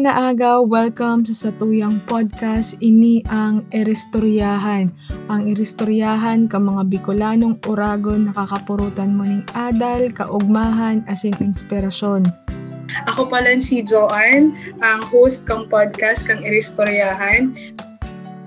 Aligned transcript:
Hi 0.00 0.08
na 0.08 0.32
agaw, 0.32 0.64
welcome 0.64 1.28
sa 1.28 1.52
Satuyang 1.52 2.00
Podcast. 2.08 2.72
Ini 2.80 3.20
ang 3.28 3.68
Eristoryahan. 3.68 4.88
Ang 5.28 5.52
Eristoryahan 5.52 6.48
ka 6.48 6.56
mga 6.56 6.88
Bicolanong 6.88 7.60
Uragon 7.68 8.32
nakakapurutan 8.32 9.12
mo 9.12 9.28
ning 9.28 9.44
adal, 9.52 10.08
kaugmahan, 10.08 11.04
asin 11.04 11.36
inspirasyon. 11.44 12.24
Ako 13.12 13.28
pala 13.28 13.52
si 13.60 13.84
Joanne, 13.84 14.56
ang 14.80 15.04
host 15.12 15.44
kang 15.44 15.68
podcast 15.68 16.24
kang 16.24 16.40
Eristoryahan. 16.48 17.52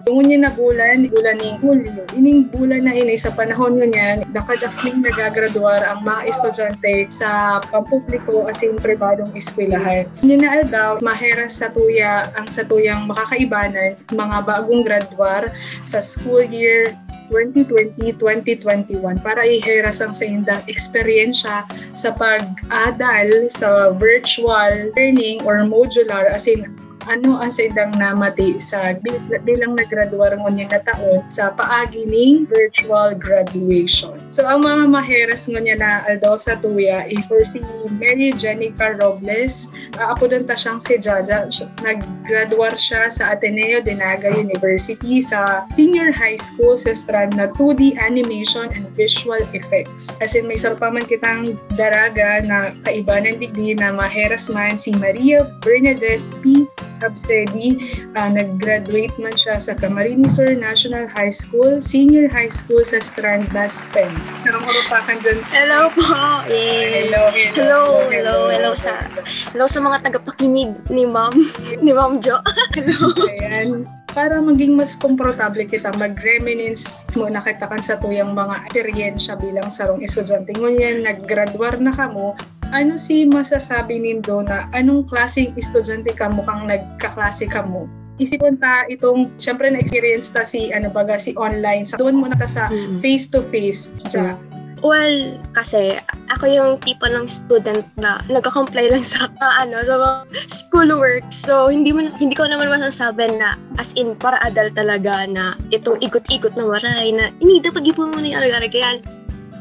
Tungon 0.04 0.28
niya 0.28 0.40
na 0.44 0.52
bulan, 0.52 1.08
bulan 1.08 1.40
ni 1.40 1.56
Hulyo. 1.64 2.04
Ining 2.12 2.52
bulan 2.52 2.84
na 2.84 2.92
ini 2.92 3.16
sa 3.16 3.32
panahon 3.32 3.80
nga 3.80 4.20
nakadakling 4.36 5.00
nagagraduar 5.00 5.80
ang 5.80 6.04
mga 6.04 6.28
estudyante 6.28 7.08
sa 7.08 7.64
pampubliko 7.72 8.44
as 8.52 8.60
in 8.60 8.76
pribadong 8.76 9.32
eskwelahan. 9.32 10.04
Ninaal 10.20 10.68
daw, 10.68 11.00
maheras 11.00 11.64
sa 11.64 11.72
tuya 11.72 12.28
ang 12.36 12.52
sa 12.52 12.68
tuyang 12.68 13.08
makakaibanan 13.08 13.96
mga 14.12 14.38
bagong 14.44 14.84
graduar 14.84 15.56
sa 15.80 16.04
school 16.04 16.44
year 16.52 16.92
2020-2021 17.32 19.00
para 19.24 19.48
iheras 19.48 20.04
ang 20.04 20.12
sa 20.12 20.28
indang 20.28 20.60
eksperyensya 20.68 21.64
sa 21.96 22.10
pag-adal 22.12 23.48
sa 23.48 23.96
virtual 23.96 24.92
learning 25.00 25.40
or 25.48 25.64
modular 25.64 26.28
as 26.28 26.52
in 26.52 26.68
ano 27.08 27.40
ang 27.40 27.52
sa 27.52 27.68
idang 27.68 27.92
namati 28.00 28.58
sa 28.60 28.96
bilang 29.44 29.76
nagraduar 29.76 30.36
ngunyan 30.40 30.72
na 30.72 30.82
taon 30.84 31.24
sa 31.28 31.52
paagi 31.54 32.08
ni 32.08 32.48
virtual 32.48 33.16
graduation. 33.18 34.16
So 34.32 34.48
ang 34.48 34.64
mga 34.64 34.90
maheras 34.90 35.46
ngunyan 35.48 35.84
na 35.84 36.04
aldaw 36.08 36.40
sa 36.40 36.58
tuya 36.60 37.06
ay 37.08 37.20
for 37.28 37.44
si 37.44 37.60
Mary 38.00 38.32
Jenica 38.36 38.96
Robles, 38.98 39.72
uh, 40.00 40.16
apo 40.16 40.28
ta 40.28 40.56
siyang 40.56 40.80
si 40.80 40.96
Jaja, 41.00 41.48
naggraduar 41.84 42.76
siya 42.80 43.12
sa 43.12 43.36
Ateneo 43.36 43.84
de 43.84 43.94
Naga 43.96 44.32
University 44.34 45.20
sa 45.20 45.68
senior 45.76 46.12
high 46.12 46.40
school 46.40 46.76
sa 46.80 46.96
strand 46.96 47.36
na 47.36 47.52
2D 47.56 48.00
animation 48.00 48.72
and 48.74 48.88
visual 48.96 49.40
effects. 49.54 50.16
As 50.24 50.34
in 50.34 50.48
may 50.48 50.58
sarpaman 50.58 51.06
kitang 51.06 51.60
daraga 51.76 52.42
na 52.44 52.72
kaiba 52.88 53.20
ng 53.24 53.40
degree 53.40 53.76
na 53.78 53.94
maheras 53.94 54.48
man 54.50 54.80
si 54.80 54.96
Maria 54.96 55.46
Bernadette 55.62 56.24
P. 56.42 56.66
Absedi. 57.02 57.80
Uh, 58.14 58.30
nag-graduate 58.30 59.16
man 59.18 59.34
siya 59.34 59.58
sa 59.58 59.74
Camarines 59.74 60.38
Sur 60.38 60.54
National 60.54 61.10
High 61.10 61.34
School, 61.34 61.82
Senior 61.82 62.30
High 62.30 62.54
School 62.54 62.86
sa 62.86 63.02
Strand 63.02 63.50
Baspen. 63.50 64.12
Karang 64.46 64.62
urupakan 64.68 65.18
dyan. 65.24 65.40
Hello 65.50 65.90
po! 65.90 66.06
Yay. 66.46 67.10
Hello, 67.10 67.32
hello, 67.34 67.52
hello, 67.56 67.82
hello, 68.12 68.36
hello, 68.52 68.72
sa, 68.78 69.08
hello 69.56 69.66
sa 69.66 69.80
mga 69.82 70.06
tagapakinig 70.06 70.78
ni 70.94 71.10
Ma'am, 71.10 71.34
ni 71.82 71.92
Ma'am 71.96 72.22
Jo. 72.22 72.38
hello. 72.78 73.10
Ayan 73.26 73.90
para 74.14 74.38
maging 74.38 74.78
mas 74.78 74.94
komportable 74.94 75.66
kita 75.66 75.90
mag-reminisce 75.98 77.10
mo 77.18 77.26
nakita 77.26 77.66
kan 77.66 77.82
sa 77.82 77.98
tuyang 77.98 78.38
mga 78.38 78.70
eksperyensya 78.70 79.42
bilang 79.42 79.74
sarong 79.74 80.06
estudyante 80.06 80.54
ngunyan 80.54 81.02
nag-graduar 81.02 81.82
na 81.82 81.90
kamo 81.90 82.38
ano 82.74 82.98
si 82.98 83.30
masasabi 83.30 84.02
nindo 84.02 84.42
na 84.42 84.66
anong 84.74 85.06
klaseng 85.06 85.54
estudyante 85.54 86.10
ka 86.18 86.28
mo 86.34 86.42
kang 86.44 86.66
nagkaklase 86.66 87.46
ka 87.46 87.62
mo? 87.62 87.86
Isipon 88.18 88.58
ta 88.58 88.86
itong, 88.90 89.30
syempre 89.38 89.70
na-experience 89.70 90.34
ta 90.34 90.42
si, 90.46 90.74
ano 90.74 90.90
baga, 90.90 91.18
si 91.18 91.38
online. 91.38 91.86
Sa 91.86 91.98
doon 91.98 92.18
muna 92.18 92.38
ta 92.38 92.50
sa 92.50 92.70
mm-hmm. 92.70 92.98
face-to-face. 93.02 93.98
Ja. 94.14 94.38
Well, 94.84 95.40
kasi 95.56 95.96
ako 96.28 96.44
yung 96.44 96.72
tipo 96.84 97.08
ng 97.08 97.24
student 97.24 97.88
na 97.96 98.20
nagka-comply 98.28 98.92
lang 98.92 99.08
sa 99.08 99.32
uh, 99.40 99.54
ano 99.64 99.80
sa 99.88 99.96
mga 99.96 100.44
schoolwork. 100.52 101.24
So 101.32 101.72
hindi 101.72 101.96
mo 101.96 102.12
hindi 102.20 102.36
ko 102.36 102.44
naman 102.52 102.68
masasabi 102.68 103.40
na 103.40 103.56
as 103.80 103.96
in 103.96 104.20
para 104.20 104.44
adult 104.44 104.76
talaga 104.76 105.24
na 105.32 105.56
itong 105.72 106.04
ikot-ikot 106.04 106.60
na 106.60 106.68
maray 106.68 107.16
na 107.16 107.32
hindi 107.40 107.64
dapat 107.64 107.88
ipo 107.88 108.12
mo 108.12 108.20
ni 108.20 108.36
ano 108.36 108.52
kaya 108.68 109.00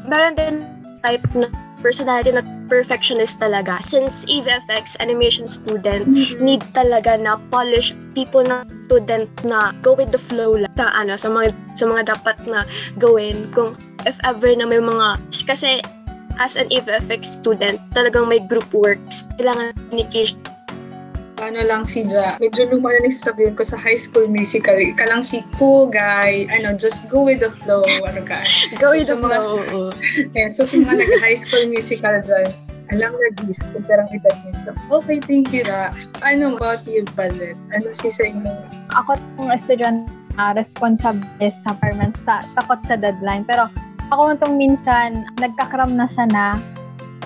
meron 0.03 0.35
din 0.35 0.67
type 0.99 1.23
na 1.39 1.47
personality 1.83 2.31
na 2.31 2.41
perfectionist 2.71 3.43
talaga. 3.43 3.83
Since 3.83 4.23
EVFX 4.31 4.95
animation 5.03 5.45
student, 5.45 6.07
mm-hmm. 6.07 6.39
need 6.39 6.63
talaga 6.71 7.19
na 7.19 7.35
polish 7.51 7.91
people 8.15 8.41
na 8.41 8.63
student 8.87 9.27
na 9.43 9.75
go 9.83 9.91
with 9.93 10.15
the 10.15 10.21
flow 10.21 10.55
lang 10.55 10.71
sa 10.79 10.89
ano 10.95 11.19
sa 11.19 11.27
mga 11.27 11.51
sa 11.75 11.85
mga 11.89 12.15
dapat 12.15 12.37
na 12.47 12.63
gawin 13.01 13.51
kung 13.51 13.75
if 14.07 14.15
ever 14.23 14.53
na 14.55 14.69
may 14.69 14.79
mga 14.79 15.19
kasi 15.43 15.83
as 16.41 16.57
an 16.57 16.69
EVFX 16.69 17.41
student 17.41 17.81
talagang 17.93 18.25
may 18.29 18.41
group 18.41 18.65
works 18.73 19.29
kailangan 19.37 19.73
communication 19.89 20.37
ano 21.43 21.59
lang 21.67 21.83
si 21.83 22.07
Ja, 22.07 22.39
medyo 22.39 22.71
luma 22.71 22.95
na 22.95 23.11
sasabihin 23.11 23.53
ko 23.53 23.63
sa 23.67 23.75
high 23.75 23.99
school 23.99 24.27
musical, 24.31 24.75
ka 24.95 25.05
lang 25.07 25.19
si 25.19 25.43
cool 25.59 25.91
guy, 25.91 26.47
ano, 26.47 26.75
just 26.75 27.11
go 27.11 27.27
with 27.27 27.43
the 27.43 27.51
flow, 27.63 27.83
ano 28.07 28.23
ka. 28.23 28.39
go 28.79 28.95
with 28.95 29.11
so, 29.11 29.15
the 29.15 29.19
flow. 29.19 29.47
Mga, 29.91 30.35
yeah, 30.35 30.47
so 30.49 30.63
sa 30.63 30.79
mga 30.79 31.03
nag-high 31.03 31.37
school 31.37 31.65
musical 31.67 32.15
dyan, 32.23 32.47
alam 32.91 33.11
na 33.15 33.27
dis, 33.43 33.59
kung 33.73 33.83
parang 33.87 34.07
edad 34.13 34.37
nito. 34.45 34.71
Okay, 34.91 35.17
thank 35.23 35.49
you 35.49 35.63
na. 35.65 35.95
Ano 36.21 36.55
about 36.55 36.85
you, 36.85 37.01
Palet? 37.17 37.57
Ano 37.73 37.89
si 37.89 38.11
sa 38.13 38.27
inyo? 38.27 38.51
Ako 38.93 39.17
kung 39.39 39.49
estudyant, 39.49 40.05
uh, 40.37 40.53
responsible 40.53 41.23
sa 41.39 41.73
performance, 41.79 42.17
ta- 42.27 42.45
takot 42.59 42.79
sa 42.85 42.95
deadline. 42.99 43.47
Pero 43.49 43.71
ako 44.13 44.37
itong 44.37 44.55
minsan, 44.61 45.25
nagkakram 45.41 45.97
na 45.97 46.05
sana 46.05 46.59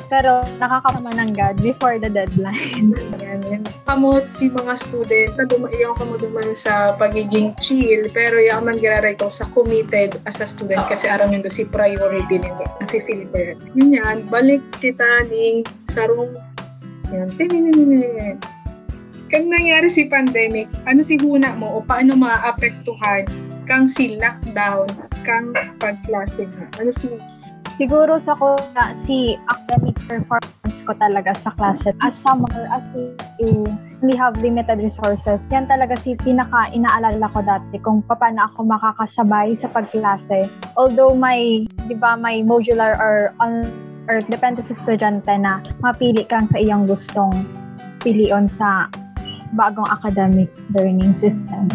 pero 0.08 0.44
nakakama 0.60 1.12
ng 1.16 1.32
God 1.36 1.56
before 1.60 2.00
the 2.00 2.12
deadline. 2.12 2.96
Kamot 3.88 4.32
si 4.32 4.52
mga 4.52 4.74
student 4.80 5.32
na 5.36 5.44
dumaiyaw 5.48 5.96
ka 5.96 6.04
mo 6.08 6.16
duman 6.16 6.56
sa 6.56 6.96
pagiging 6.96 7.56
chill, 7.60 8.08
pero 8.12 8.40
yaman 8.40 8.80
giraray 8.80 9.16
ko 9.16 9.28
sa 9.28 9.48
committed 9.52 10.20
as 10.28 10.40
a 10.40 10.48
student 10.48 10.84
kasi 10.88 11.08
aram 11.08 11.32
yun 11.32 11.44
si 11.48 11.68
priority 11.68 12.40
nito. 12.40 12.64
Nafe-feel 12.84 13.28
ko 13.32 13.36
yan. 13.36 13.58
Yun 13.76 13.90
yan, 13.96 14.18
balik 14.28 14.64
kita 14.80 15.28
ning 15.28 15.64
sarong 15.92 16.36
yan. 17.12 17.32
Kang 19.28 19.52
nangyari 19.52 19.92
si 19.92 20.08
pandemic, 20.08 20.72
ano 20.88 21.04
si 21.04 21.20
huna 21.20 21.52
mo 21.60 21.80
o 21.80 21.84
paano 21.84 22.16
maapektuhan 22.16 23.28
kang 23.68 23.84
si 23.84 24.16
lockdown 24.16 24.88
kang 25.28 25.52
pagklase? 25.84 26.48
Ano 26.80 26.96
si 26.96 27.12
Siguro 27.78 28.18
sa 28.18 28.34
ko 28.34 28.58
si 29.06 29.38
academic 29.54 29.94
performance 30.10 30.82
ko 30.82 30.98
talaga 30.98 31.38
sa 31.38 31.54
klase. 31.54 31.94
As 32.02 32.18
summer, 32.18 32.50
as 32.74 32.90
to, 32.90 33.14
we 34.02 34.18
have 34.18 34.34
limited 34.42 34.82
resources, 34.82 35.46
yan 35.54 35.70
talaga 35.70 35.94
si 36.02 36.18
pinaka 36.18 36.74
inaalala 36.74 37.30
ko 37.30 37.46
dati 37.46 37.78
kung 37.86 38.02
paano 38.10 38.50
ako 38.50 38.66
makakasabay 38.66 39.54
sa 39.54 39.70
pagklase. 39.70 40.50
Although 40.74 41.14
may, 41.14 41.70
di 41.86 41.94
ba, 41.94 42.18
may 42.18 42.42
modular 42.42 42.98
or 42.98 43.38
on 43.38 43.70
or 44.10 44.26
depende 44.26 44.66
sa 44.66 44.74
estudyante 44.74 45.30
na 45.38 45.62
mapili 45.86 46.26
kang 46.26 46.50
sa 46.50 46.58
iyong 46.58 46.90
gustong 46.90 47.46
pilion 48.02 48.50
sa 48.50 48.90
bagong 49.54 49.86
academic 49.94 50.50
learning 50.74 51.14
system. 51.14 51.70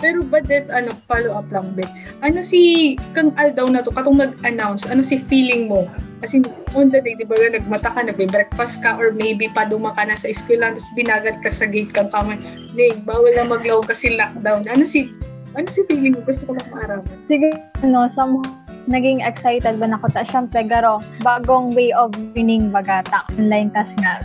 Pero 0.00 0.24
ba 0.24 0.40
that, 0.48 0.66
ano, 0.72 0.96
follow 1.04 1.36
up 1.36 1.46
lang, 1.52 1.76
Bet? 1.76 1.88
Ano 2.24 2.40
si, 2.40 2.96
kang 3.12 3.36
aldaw 3.36 3.68
na 3.68 3.84
to, 3.84 3.92
katong 3.92 4.16
nag-announce, 4.16 4.88
ano 4.88 5.04
si 5.04 5.20
feeling 5.20 5.68
mo? 5.68 5.84
Kasi 6.24 6.40
on 6.72 6.88
the 6.88 7.04
day, 7.04 7.16
di 7.16 7.28
ba, 7.28 7.36
nagmata 7.36 7.92
ka, 7.92 8.00
nagbe-breakfast 8.08 8.80
ka, 8.80 8.96
or 8.96 9.12
maybe 9.12 9.52
paduma 9.52 9.92
ka 9.92 10.08
na 10.08 10.16
sa 10.16 10.32
eskwela, 10.32 10.72
tapos 10.72 10.92
binagad 10.96 11.36
ka 11.44 11.52
sa 11.52 11.68
gate 11.68 11.92
kang 11.92 12.08
kamay, 12.08 12.40
Ning, 12.72 13.04
bawal 13.04 13.32
na 13.36 13.44
maglaw 13.44 13.84
kasi 13.84 14.16
lockdown. 14.16 14.64
Ano 14.72 14.88
si, 14.88 15.12
ano 15.52 15.68
si 15.68 15.84
feeling 15.84 16.16
mo? 16.16 16.24
Gusto 16.24 16.48
ko 16.48 16.56
lang 16.56 16.68
maaraman. 16.72 17.16
Siguro, 17.28 17.56
no, 17.84 18.08
some 18.08 18.40
naging 18.88 19.20
excited 19.20 19.76
ba 19.76 19.86
na 19.86 20.00
ko 20.00 20.08
ta 20.08 20.24
syempre 20.24 20.64
garo 20.64 21.04
bagong 21.20 21.76
way 21.76 21.92
of 21.92 22.08
winning 22.32 22.72
bagata 22.72 23.22
online 23.36 23.68
tas 23.70 23.90
nga 24.00 24.24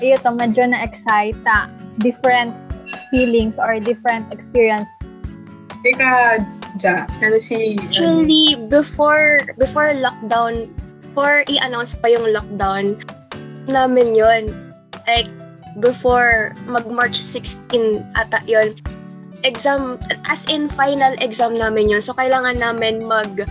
iyo 0.00 0.14
to 0.22 0.30
medyo 0.30 0.62
na 0.68 0.84
excite 0.86 1.36
different 1.98 2.54
feelings 3.10 3.58
or 3.58 3.76
different 3.82 4.24
experience 4.30 4.86
Teka, 5.84 6.40
Ja, 6.76 7.08
ano 7.24 7.40
si... 7.40 7.76
Actually, 7.80 8.60
before, 8.68 9.40
before 9.56 9.96
lockdown, 9.96 10.76
before 11.00 11.40
i-announce 11.48 11.96
pa 11.96 12.12
yung 12.12 12.28
lockdown, 12.36 13.00
namin 13.64 14.12
yon 14.12 14.52
Like, 15.08 15.30
before 15.80 16.52
mag-March 16.68 17.16
16 17.16 18.04
ata 18.16 18.44
yon 18.44 18.76
exam, 19.44 19.96
as 20.28 20.44
in 20.52 20.68
final 20.68 21.16
exam 21.24 21.56
namin 21.56 21.88
yon 21.88 22.04
So, 22.04 22.12
kailangan 22.12 22.60
namin 22.60 23.08
mag 23.08 23.48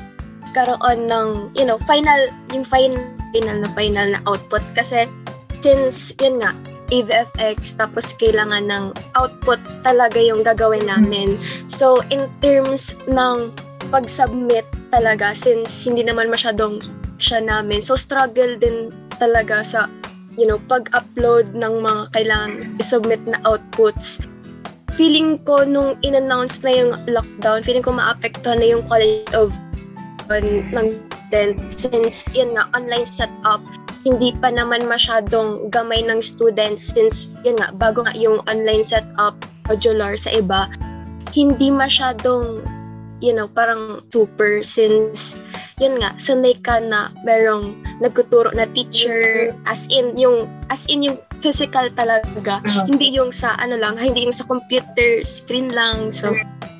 karoon 0.53 1.09
ng, 1.09 1.49
you 1.57 1.65
know, 1.65 1.81
final, 1.89 2.29
yung 2.53 2.63
final, 2.63 3.01
final 3.33 3.57
na 3.57 3.69
final 3.73 4.07
na 4.13 4.21
output. 4.29 4.61
Kasi, 4.77 5.09
since, 5.65 6.13
yun 6.21 6.45
nga, 6.45 6.53
AVFX 6.93 7.77
tapos 7.77 8.13
kailangan 8.17 8.69
ng 8.69 8.85
output 9.17 9.57
talaga 9.81 10.19
yung 10.19 10.45
gagawin 10.45 10.85
namin. 10.85 11.37
So, 11.69 12.01
in 12.13 12.29
terms 12.41 12.97
ng 13.09 13.53
pag-submit 13.93 14.65
talaga 14.89 15.37
since 15.37 15.85
hindi 15.85 16.05
naman 16.05 16.29
masyadong 16.29 16.81
siya 17.21 17.41
namin. 17.41 17.81
So, 17.81 17.97
struggle 17.97 18.57
din 18.59 18.91
talaga 19.21 19.61
sa 19.65 19.87
you 20.35 20.43
know, 20.43 20.59
pag-upload 20.67 21.55
ng 21.55 21.79
mga 21.79 22.03
kailangan 22.11 22.75
i-submit 22.83 23.23
na 23.23 23.39
outputs, 23.47 24.27
feeling 24.99 25.39
ko 25.47 25.63
nung 25.63 25.95
in-announce 26.03 26.59
na 26.59 26.71
yung 26.75 26.91
lockdown, 27.07 27.63
feeling 27.63 27.83
ko 27.83 27.95
maapektuhan 27.95 28.59
na 28.59 28.67
yung 28.67 28.83
quality 28.83 29.23
of 29.31 29.55
uh, 30.27 30.43
ng 30.43 30.99
content 31.25 31.57
since 31.71 32.25
yun 32.33 32.53
na 32.53 32.69
online 32.73 33.05
setup 33.05 33.61
hindi 34.05 34.37
pa 34.37 34.53
naman 34.53 34.85
masyadong 34.85 35.73
gamay 35.73 36.05
ng 36.05 36.21
students 36.21 36.93
since 36.93 37.33
yun 37.41 37.57
nga 37.57 37.73
bago 37.73 38.05
nga 38.05 38.13
yung 38.13 38.37
online 38.45 38.85
setup 38.85 39.33
modular 39.65 40.13
sa 40.13 40.29
iba. 40.29 40.69
Hindi 41.33 41.73
masyadong 41.73 42.61
you 43.23 43.31
know 43.31 43.47
parang 43.51 44.03
super 44.11 44.59
since 44.63 45.39
yun 45.79 45.99
nga 45.99 46.15
sanay 46.19 46.55
ka 46.63 46.79
na 46.79 47.11
merong 47.23 47.79
nagtuturo 47.99 48.51
na 48.55 48.67
teacher 48.75 49.51
as 49.67 49.87
in 49.91 50.15
yung 50.19 50.47
as 50.71 50.87
in 50.87 51.03
yung 51.03 51.17
physical 51.39 51.87
talaga 51.95 52.59
Uh-huh. 52.65 52.85
hindi 52.87 53.11
yung 53.11 53.31
sa 53.31 53.55
ano 53.59 53.75
lang 53.75 53.99
hindi 53.99 54.25
yung 54.25 54.35
sa 54.35 54.47
computer 54.47 55.21
screen 55.23 55.71
lang 55.71 56.11
so 56.11 56.31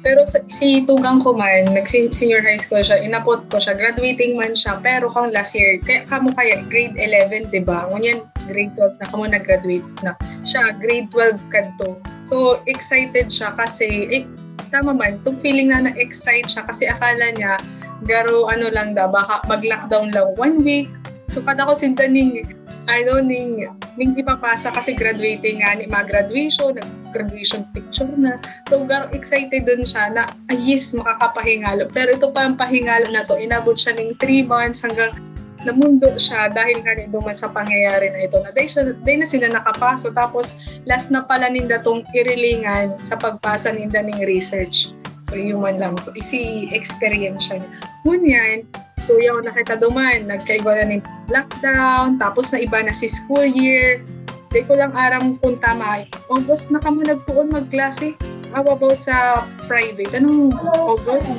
Pero 0.06 0.22
si 0.46 0.86
Tugang 0.86 1.18
ko 1.18 1.34
man, 1.34 1.66
nag-senior 1.74 2.38
high 2.46 2.62
school 2.62 2.86
siya, 2.86 3.02
inapot 3.02 3.42
ko 3.50 3.58
siya, 3.58 3.74
graduating 3.74 4.38
man 4.38 4.54
siya, 4.54 4.78
pero 4.78 5.10
kang 5.10 5.34
last 5.34 5.58
year, 5.58 5.82
kaya 5.82 6.06
kamo 6.06 6.30
kaya 6.38 6.62
grade 6.70 6.94
11, 6.94 7.50
di 7.50 7.58
ba? 7.66 7.90
Ngunyan, 7.90 8.22
grade 8.46 8.70
12 8.78 9.02
na 9.02 9.10
kamo 9.10 9.26
nag-graduate 9.26 9.90
na. 10.06 10.14
Siya, 10.46 10.78
grade 10.78 11.10
12 11.10 11.42
kadto. 11.50 11.98
So, 12.30 12.62
excited 12.70 13.34
siya 13.34 13.58
kasi, 13.58 13.90
eh, 14.14 14.30
tama 14.76 14.92
man, 14.92 15.24
itong 15.24 15.40
feeling 15.40 15.72
na 15.72 15.88
na-excite 15.88 16.52
siya 16.52 16.68
kasi 16.68 16.84
akala 16.92 17.32
niya, 17.32 17.56
garo 18.04 18.52
ano 18.52 18.68
lang 18.68 18.92
da, 18.92 19.08
baka 19.08 19.40
mag-lockdown 19.48 20.12
lang 20.12 20.36
one 20.36 20.60
week. 20.68 20.92
So, 21.32 21.40
kada 21.40 21.64
ko 21.64 21.80
sinta 21.80 22.04
ning, 22.12 22.44
ano, 22.92 23.24
ning, 23.24 23.64
ning 23.96 24.12
ipapasa 24.20 24.76
kasi 24.76 24.92
graduating 24.92 25.64
nga, 25.64 25.80
ni 25.80 25.88
mag-graduation, 25.88 26.76
nag-graduation 26.76 27.64
picture 27.72 28.12
na. 28.20 28.36
So, 28.68 28.84
gar 28.84 29.08
excited 29.16 29.64
dun 29.64 29.88
siya 29.88 30.12
na, 30.12 30.28
ay 30.52 30.60
yes, 30.60 30.92
makakapahingalo. 30.92 31.88
Pero 31.96 32.20
ito 32.20 32.28
pa 32.36 32.44
ang 32.44 32.60
pahingalo 32.60 33.08
na 33.16 33.24
to, 33.24 33.40
inabot 33.40 33.80
siya 33.80 33.96
ng 33.96 34.20
3 34.20 34.44
months 34.44 34.84
hanggang 34.84 35.16
namundo 35.66 36.14
siya 36.16 36.48
dahil 36.54 36.86
nga 36.86 36.94
rin 36.94 37.10
duman 37.10 37.34
sa 37.34 37.50
pangyayari 37.50 38.14
na 38.14 38.30
ito. 38.30 38.38
Na 38.40 38.54
dahil, 38.54 38.70
siya, 38.70 38.82
dahil 39.02 39.20
na 39.20 39.28
sila 39.28 39.48
nakapaso. 39.50 40.14
Tapos, 40.14 40.62
last 40.86 41.10
na 41.10 41.26
pala 41.26 41.50
ninda 41.50 41.82
tong 41.82 42.06
irilingan 42.14 43.02
sa 43.02 43.18
pagpasa 43.18 43.74
ninda 43.74 44.00
ng 44.06 44.24
research. 44.30 44.94
So, 45.26 45.36
yung 45.36 45.66
man 45.66 45.82
lang 45.82 45.98
to. 46.06 46.14
Isi 46.14 46.70
experience 46.70 47.50
siya. 47.50 47.66
Ngunyan, 48.06 48.70
so 49.10 49.18
yung 49.18 49.42
nakita 49.42 49.82
duman, 49.82 50.30
nagkaigwa 50.30 50.78
na 50.78 50.86
ng 50.98 51.04
lockdown, 51.34 52.22
tapos 52.22 52.54
na 52.54 52.62
iba 52.62 52.80
na 52.86 52.94
si 52.94 53.10
school 53.10 53.46
year. 53.46 54.06
Di 54.54 54.62
ko 54.64 54.78
lang 54.78 54.94
aram 54.94 55.36
kung 55.42 55.58
tama. 55.58 56.06
August 56.30 56.70
na 56.70 56.80
kamo 56.80 57.02
nagtuon 57.04 57.52
magklase. 57.52 58.14
How 58.56 58.64
about 58.64 59.02
sa 59.02 59.44
private? 59.68 60.16
Anong 60.16 60.56
August? 60.64 61.34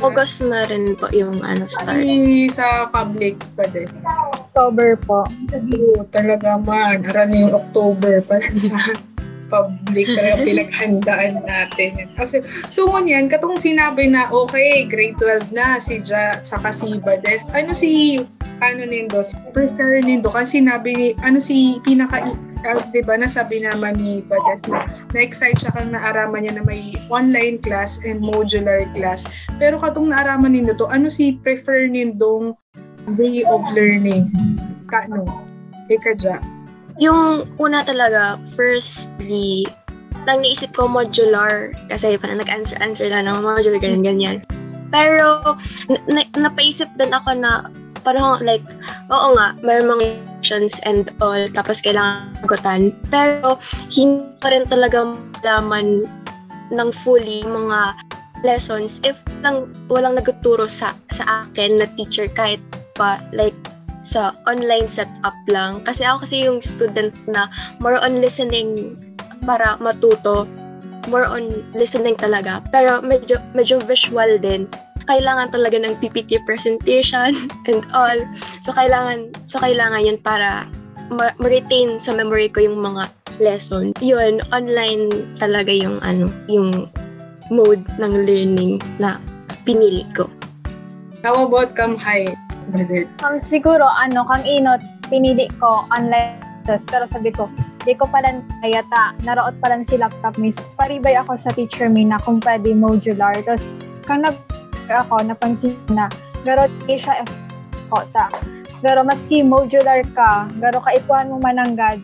August 0.00 0.42
na 0.48 0.64
rin 0.66 0.96
po 0.96 1.12
yung 1.12 1.44
ano 1.44 1.68
start 1.68 2.00
Ay, 2.00 2.48
sa 2.48 2.88
public 2.88 3.36
pa 3.54 3.68
din. 3.68 3.88
October 4.32 4.96
po. 5.04 5.28
Oo, 5.52 6.02
talaga 6.10 6.56
man. 6.60 7.04
Aran 7.04 7.36
yung 7.36 7.52
October 7.52 8.24
pa 8.24 8.40
rin 8.40 8.56
sa 8.56 8.96
public 9.50 10.06
talaga 10.14 10.46
pinaghandaan 10.46 11.42
natin. 11.44 12.06
Kasi, 12.14 12.40
so 12.70 12.86
ngunyan, 12.86 13.26
katong 13.26 13.58
sinabi 13.58 14.06
na, 14.06 14.30
okay, 14.30 14.86
grade 14.86 15.18
12 15.18 15.50
na, 15.52 15.82
si 15.82 16.00
Ja, 16.06 16.38
saka 16.46 16.70
si 16.70 16.96
Bades. 17.02 17.42
Ano 17.50 17.74
si, 17.74 18.22
ano 18.62 18.82
nindo, 18.86 19.20
si 19.26 19.34
prefer 19.50 20.06
nindo, 20.06 20.30
kasi 20.30 20.62
sinabi 20.62 20.94
ni, 20.94 21.06
ano 21.26 21.42
si 21.42 21.82
pinaka, 21.82 22.30
uh, 22.64 22.80
di 22.92 23.00
ba, 23.04 23.16
nasabi 23.16 23.64
naman 23.64 23.98
ni 24.00 24.24
Bades 24.24 24.64
na, 24.68 24.86
na-excite 25.12 25.60
siya 25.60 25.72
kang 25.72 25.92
naaraman 25.92 26.44
niya 26.44 26.60
na 26.60 26.64
may 26.64 26.94
online 27.08 27.60
class 27.60 28.00
and 28.04 28.20
modular 28.20 28.84
class. 28.96 29.24
Pero 29.56 29.80
katong 29.80 30.12
naaraman 30.12 30.56
nindo 30.56 30.76
to, 30.76 30.88
ano 30.88 31.08
si 31.08 31.36
prefer 31.40 31.88
nindong 31.88 32.56
way 33.16 33.42
of 33.46 33.62
learning? 33.72 34.28
Kano? 34.88 35.26
Ika 35.90 36.14
Ja. 36.20 36.38
Yung 37.00 37.48
una 37.56 37.80
talaga, 37.80 38.36
firstly, 38.52 39.64
nang 40.28 40.44
naisip 40.44 40.76
ko 40.76 40.84
modular, 40.84 41.72
kasi 41.88 42.20
parang 42.20 42.38
nag-answer-answer 42.38 43.08
lang 43.08 43.24
ng 43.24 43.40
modular, 43.40 43.80
ganyan-ganyan. 43.80 44.44
Pero, 44.92 45.56
na- 46.10 46.30
napaisip 46.36 46.90
din 47.00 47.14
ako 47.14 47.40
na, 47.40 47.72
parang 48.02 48.40
like, 48.44 48.64
oo 49.12 49.36
nga, 49.36 49.56
mayroon 49.60 50.00
mga 50.00 50.20
options 50.40 50.80
and 50.88 51.12
all, 51.20 51.40
tapos 51.52 51.84
kailangan 51.84 52.32
sagutan. 52.40 52.80
Pero, 53.12 53.60
hindi 53.92 54.24
pa 54.40 54.48
rin 54.52 54.64
talaga 54.66 55.04
malaman 55.44 56.08
ng 56.70 56.90
fully 57.02 57.42
mga 57.44 57.94
lessons 58.40 59.04
if 59.04 59.20
lang 59.44 59.68
walang 59.92 60.16
nagtuturo 60.16 60.64
sa 60.64 60.96
sa 61.12 61.44
akin 61.44 61.76
na 61.76 61.86
teacher 61.98 62.24
kahit 62.32 62.62
pa 62.96 63.20
like 63.36 63.56
sa 64.00 64.32
online 64.48 64.88
setup 64.88 65.36
lang. 65.48 65.84
Kasi 65.84 66.04
ako 66.08 66.24
kasi 66.24 66.48
yung 66.48 66.64
student 66.64 67.12
na 67.28 67.48
more 67.84 68.00
on 68.00 68.24
listening 68.24 68.96
para 69.44 69.76
matuto. 69.76 70.48
More 71.08 71.28
on 71.28 71.68
listening 71.76 72.16
talaga. 72.16 72.64
Pero 72.72 73.00
medyo, 73.04 73.40
medyo 73.52 73.80
visual 73.84 74.40
din. 74.40 74.68
Kailangan 75.10 75.50
talaga 75.50 75.74
ng 75.82 75.98
PPT 75.98 76.38
presentation 76.46 77.34
and 77.70 77.82
all. 77.90 78.14
So, 78.62 78.70
kailangan, 78.70 79.34
so 79.42 79.58
kailangan 79.58 80.06
yun 80.06 80.22
para 80.22 80.70
ma- 81.10 81.34
ma-retain 81.42 81.98
sa 81.98 82.14
memory 82.14 82.46
ko 82.46 82.62
yung 82.62 82.78
mga 82.78 83.10
lesson. 83.42 83.90
Yun, 83.98 84.38
online 84.54 85.10
talaga 85.42 85.74
yung 85.74 85.98
ano, 86.06 86.30
yung 86.46 86.86
mode 87.50 87.82
ng 87.98 88.22
learning 88.22 88.78
na 89.02 89.18
pinili 89.66 90.06
ko. 90.14 90.30
How 91.26 91.50
about 91.50 91.74
Kam 91.74 91.98
High? 91.98 92.30
Brother? 92.70 93.10
Um, 93.26 93.42
siguro, 93.42 93.82
ano, 93.82 94.22
kang 94.30 94.46
inot, 94.46 94.78
pinili 95.10 95.50
ko 95.58 95.90
online 95.90 96.38
classes, 96.62 96.86
pero 96.86 97.10
sabi 97.10 97.34
ko, 97.34 97.50
di 97.82 97.98
ko 97.98 98.06
pa 98.06 98.22
lang 98.22 98.46
kaya 98.62 98.86
ta, 98.94 99.18
naroot 99.26 99.58
pa 99.58 99.74
lang 99.74 99.82
si 99.90 99.98
laptop 99.98 100.38
miss. 100.38 100.54
Paribay 100.78 101.18
ako 101.18 101.34
sa 101.34 101.50
teacher 101.50 101.90
mi 101.90 102.06
na 102.06 102.22
kung 102.22 102.38
pwede 102.46 102.70
modular. 102.70 103.34
Tapos, 103.42 103.66
kang 104.06 104.22
nag 104.22 104.38
ako, 104.94 105.22
napansin 105.24 105.76
na, 105.92 106.10
garo 106.42 106.66
siya 106.86 107.22
ko 107.90 108.02
ta. 108.14 108.30
Garo 108.80 109.04
maski 109.04 109.44
modular 109.44 110.02
ka, 110.16 110.48
garo 110.58 110.80
ka 110.80 110.96
ipuan 110.96 111.28
mo 111.28 111.36
mananggad 111.38 112.00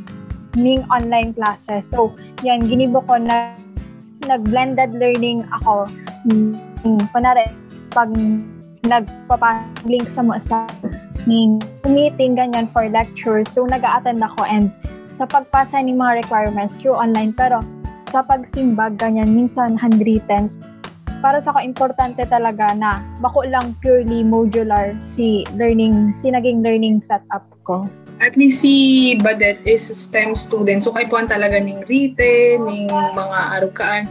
ning 0.57 0.85
online 0.93 1.33
classes. 1.37 1.89
So, 1.89 2.13
yan, 2.45 2.65
ginibo 2.69 3.05
ko 3.05 3.17
na 3.17 3.57
nag-blended 4.25 4.97
learning 4.97 5.45
ako. 5.63 5.89
Mm, 6.29 7.01
kunwari, 7.13 7.49
pag 7.93 8.13
nagpapa-link 8.87 10.07
sa 10.15 10.23
mo 10.23 10.39
sa 10.39 10.65
ning 11.27 11.59
meeting 11.85 12.39
ganyan 12.39 12.71
for 12.71 12.87
lecture. 12.87 13.43
So 13.51 13.67
nag-a-attend 13.67 14.23
ako 14.23 14.47
and 14.47 14.71
sa 15.19 15.27
pagpasa 15.27 15.83
ng 15.83 15.99
mga 15.99 16.23
requirements 16.25 16.77
through 16.79 16.95
online 16.95 17.35
pero 17.35 17.61
sa 18.15 18.23
pagsimbag 18.23 18.97
ganyan 18.97 19.35
minsan 19.35 19.75
handwritten. 19.75 20.47
Para 21.25 21.41
sa 21.41 21.57
ko 21.57 21.61
importante 21.65 22.23
talaga 22.29 22.77
na 22.77 23.01
bako 23.25 23.49
lang 23.49 23.73
purely 23.81 24.21
modular 24.21 24.93
si 25.01 25.49
learning 25.57 26.13
si 26.13 26.29
naging 26.29 26.61
learning 26.61 27.01
setup 27.01 27.45
ko. 27.65 27.89
At 28.21 28.37
least 28.41 28.65
si 28.65 29.17
Badet 29.21 29.61
is 29.69 29.93
a 29.93 29.97
STEM 29.97 30.33
student. 30.33 30.81
So, 30.81 30.97
kay 30.97 31.05
puan 31.05 31.29
talaga 31.29 31.61
ning 31.61 31.85
written, 31.85 32.65
ning 32.65 32.89
mga 32.89 33.41
arukaan. 33.61 34.09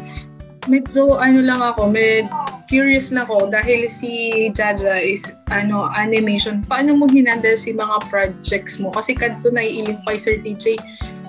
Medyo 0.69 1.17
ano 1.17 1.41
lang 1.41 1.61
ako, 1.61 1.89
med 1.89 2.29
curious 2.69 3.13
lang 3.13 3.29
ako 3.29 3.49
dahil 3.49 3.85
si 3.89 4.45
Jaja 4.53 4.97
is 4.97 5.33
ano 5.53 5.89
animation. 5.93 6.61
Paano 6.65 6.97
mo 6.97 7.05
hinandle 7.09 7.57
si 7.57 7.73
mga 7.73 8.09
projects 8.09 8.81
mo? 8.81 8.93
Kasi 8.93 9.13
kadto 9.17 9.53
na 9.53 9.61
iiling 9.61 10.01
kay 10.05 10.17
Sir 10.17 10.37
TJ 10.41 10.77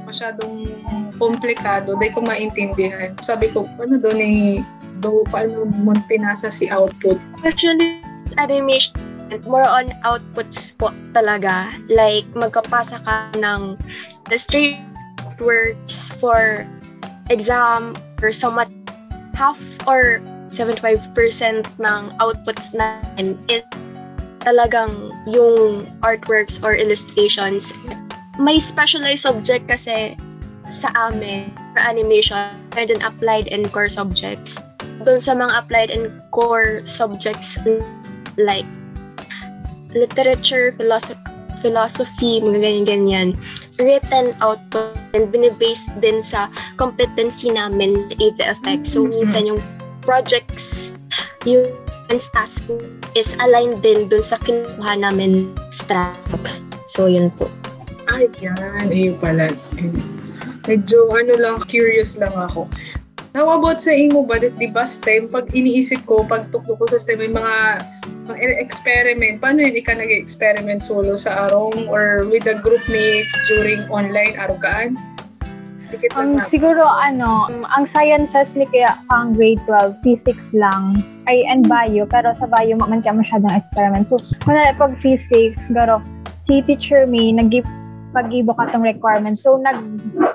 masyadong 0.06 0.70
komplikado 1.18 1.98
dahil 1.98 2.14
ko 2.14 2.20
maintindihan. 2.22 3.12
Sabi 3.18 3.50
ko, 3.50 3.66
ano 3.82 3.98
doon 3.98 4.18
eh, 4.22 4.62
do, 5.02 5.26
paano 5.28 5.66
mo 5.66 5.92
pinasa 6.06 6.48
si 6.48 6.70
output? 6.70 7.18
Actually, 7.42 8.00
animation, 8.38 8.94
more 9.44 9.66
on 9.66 9.90
outputs 10.06 10.72
po 10.78 10.94
talaga. 11.10 11.74
Like, 11.90 12.24
magkapasa 12.32 13.02
ka 13.02 13.34
ng 13.34 13.74
the 14.30 14.38
straight 14.38 14.78
works 15.42 16.14
for 16.16 16.64
exam 17.28 17.98
or 18.22 18.30
somewhat 18.30 18.70
half 19.34 19.58
or 19.84 20.22
75% 20.54 21.04
ng 21.76 22.02
outputs 22.22 22.72
na 22.72 23.02
is 23.50 23.66
talagang 24.46 25.10
yung 25.26 25.90
artworks 26.06 26.62
or 26.62 26.72
illustrations. 26.72 27.74
May 28.36 28.60
specialized 28.60 29.24
subject 29.24 29.68
kasi 29.68 30.16
sa 30.68 30.90
amin 31.08 31.48
for 31.72 31.80
animation 31.80 32.52
and 32.76 32.90
then 32.90 33.00
applied 33.00 33.48
and 33.48 33.70
core 33.72 33.88
subjects. 33.88 34.60
Doon 35.06 35.20
sa 35.22 35.32
mga 35.38 35.52
applied 35.56 35.90
and 35.94 36.20
core 36.34 36.82
subjects 36.84 37.56
like 38.36 38.66
literature, 39.96 40.76
philosophy, 40.76 41.20
philosophy, 41.64 42.42
mga 42.44 42.60
ganyan-ganyan. 42.60 43.28
Written 43.80 44.36
out 44.44 44.60
po 44.68 44.92
and 45.16 45.32
binibase 45.32 45.88
din 46.04 46.20
sa 46.20 46.52
competency 46.76 47.48
namin 47.48 48.08
sa 48.12 48.14
AVFX. 48.20 48.80
So, 48.92 49.04
Mm-hmm. 49.04 49.12
minsan 49.16 49.42
yung 49.48 49.60
projects, 50.04 50.92
yung 51.48 51.64
task 52.10 52.68
is 53.18 53.34
aligned 53.42 53.82
din 53.82 54.06
dun 54.06 54.22
sa 54.22 54.38
kinuha 54.38 54.94
namin 55.00 55.50
strap. 55.72 56.14
So, 56.86 57.10
yun 57.10 57.32
po. 57.34 57.50
Ay, 58.06 58.30
yan. 58.38 58.86
Ayun 58.86 59.16
pala. 59.18 59.50
Ayun. 59.78 59.94
Medyo 60.66 61.10
ano 61.14 61.32
lang, 61.38 61.56
curious 61.66 62.18
lang 62.18 62.34
ako. 62.34 62.66
How 63.36 63.60
about 63.60 63.84
sa 63.84 63.92
imo 63.92 64.24
ba, 64.24 64.40
di 64.40 64.72
ba 64.72 64.88
STEM, 64.88 65.28
pag 65.28 65.52
iniisip 65.52 66.08
ko, 66.08 66.24
pag 66.24 66.48
tuklo 66.48 66.72
ko 66.80 66.88
sa 66.88 66.96
STEM, 66.96 67.20
may 67.20 67.28
mga, 67.28 67.84
mga 68.32 68.56
experiment, 68.58 69.44
paano 69.44 69.60
yun 69.60 69.76
ika 69.76 69.92
nag-experiment 69.92 70.80
solo 70.80 71.12
sa 71.20 71.46
arong 71.46 71.84
or 71.92 72.24
with 72.32 72.48
the 72.48 72.56
group 72.64 72.80
mates 72.88 73.36
during 73.44 73.84
online 73.92 74.34
arugaan? 74.40 74.96
Um, 76.18 76.42
siguro 76.42 76.82
ano, 76.82 77.46
um, 77.46 77.62
ang 77.70 77.86
sciences 77.86 78.58
ni 78.58 78.66
kaya 78.72 78.98
pang 79.06 79.36
grade 79.36 79.62
12, 79.68 80.02
physics 80.02 80.50
lang. 80.50 80.98
Ay, 81.30 81.46
and 81.46 81.70
bio, 81.70 82.08
pero 82.08 82.34
sa 82.40 82.50
bio 82.50 82.74
man 82.74 83.04
kaya 83.04 83.20
masyadong 83.20 83.54
experiment. 83.54 84.08
So, 84.08 84.18
kunwari 84.42 84.74
pag 84.74 84.98
physics, 84.98 85.70
garo, 85.70 86.02
si 86.42 86.64
teacher 86.64 87.06
me, 87.06 87.30
nag 87.30 87.52
pag-ibo 88.16 88.56
ka 88.56 88.72
tong 88.72 88.80
requirements. 88.80 89.44
So, 89.44 89.60
nag, 89.60 89.76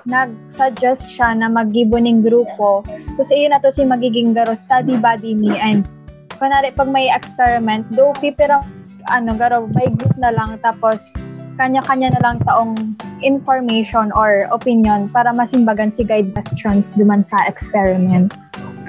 nag-suggest 0.05 1.01
siya 1.09 1.33
na 1.33 1.49
mag-ibo 1.49 1.97
ng 1.97 2.21
grupo. 2.21 2.85
Tapos, 2.85 3.33
iyon 3.33 3.57
na 3.57 3.59
to 3.65 3.73
si 3.73 3.81
magiging 3.81 4.37
garo, 4.37 4.53
study 4.53 5.01
buddy 5.01 5.33
me. 5.33 5.57
And, 5.57 5.89
kunwari, 6.37 6.69
pag 6.77 6.93
may 6.93 7.09
experiments, 7.09 7.89
do 7.89 8.13
pipirang, 8.21 8.61
ano, 9.09 9.33
garo, 9.33 9.65
may 9.73 9.89
group 9.89 10.13
na 10.21 10.29
lang. 10.29 10.61
Tapos, 10.61 11.09
kanya-kanya 11.57 12.13
na 12.13 12.21
lang 12.21 12.37
taong 12.45 12.77
information 13.25 14.13
or 14.13 14.45
opinion 14.53 15.09
para 15.09 15.33
masimbagan 15.33 15.89
si 15.89 16.05
guide 16.05 16.29
questions 16.37 16.93
duman 16.93 17.25
sa 17.25 17.37
experiment. 17.49 18.33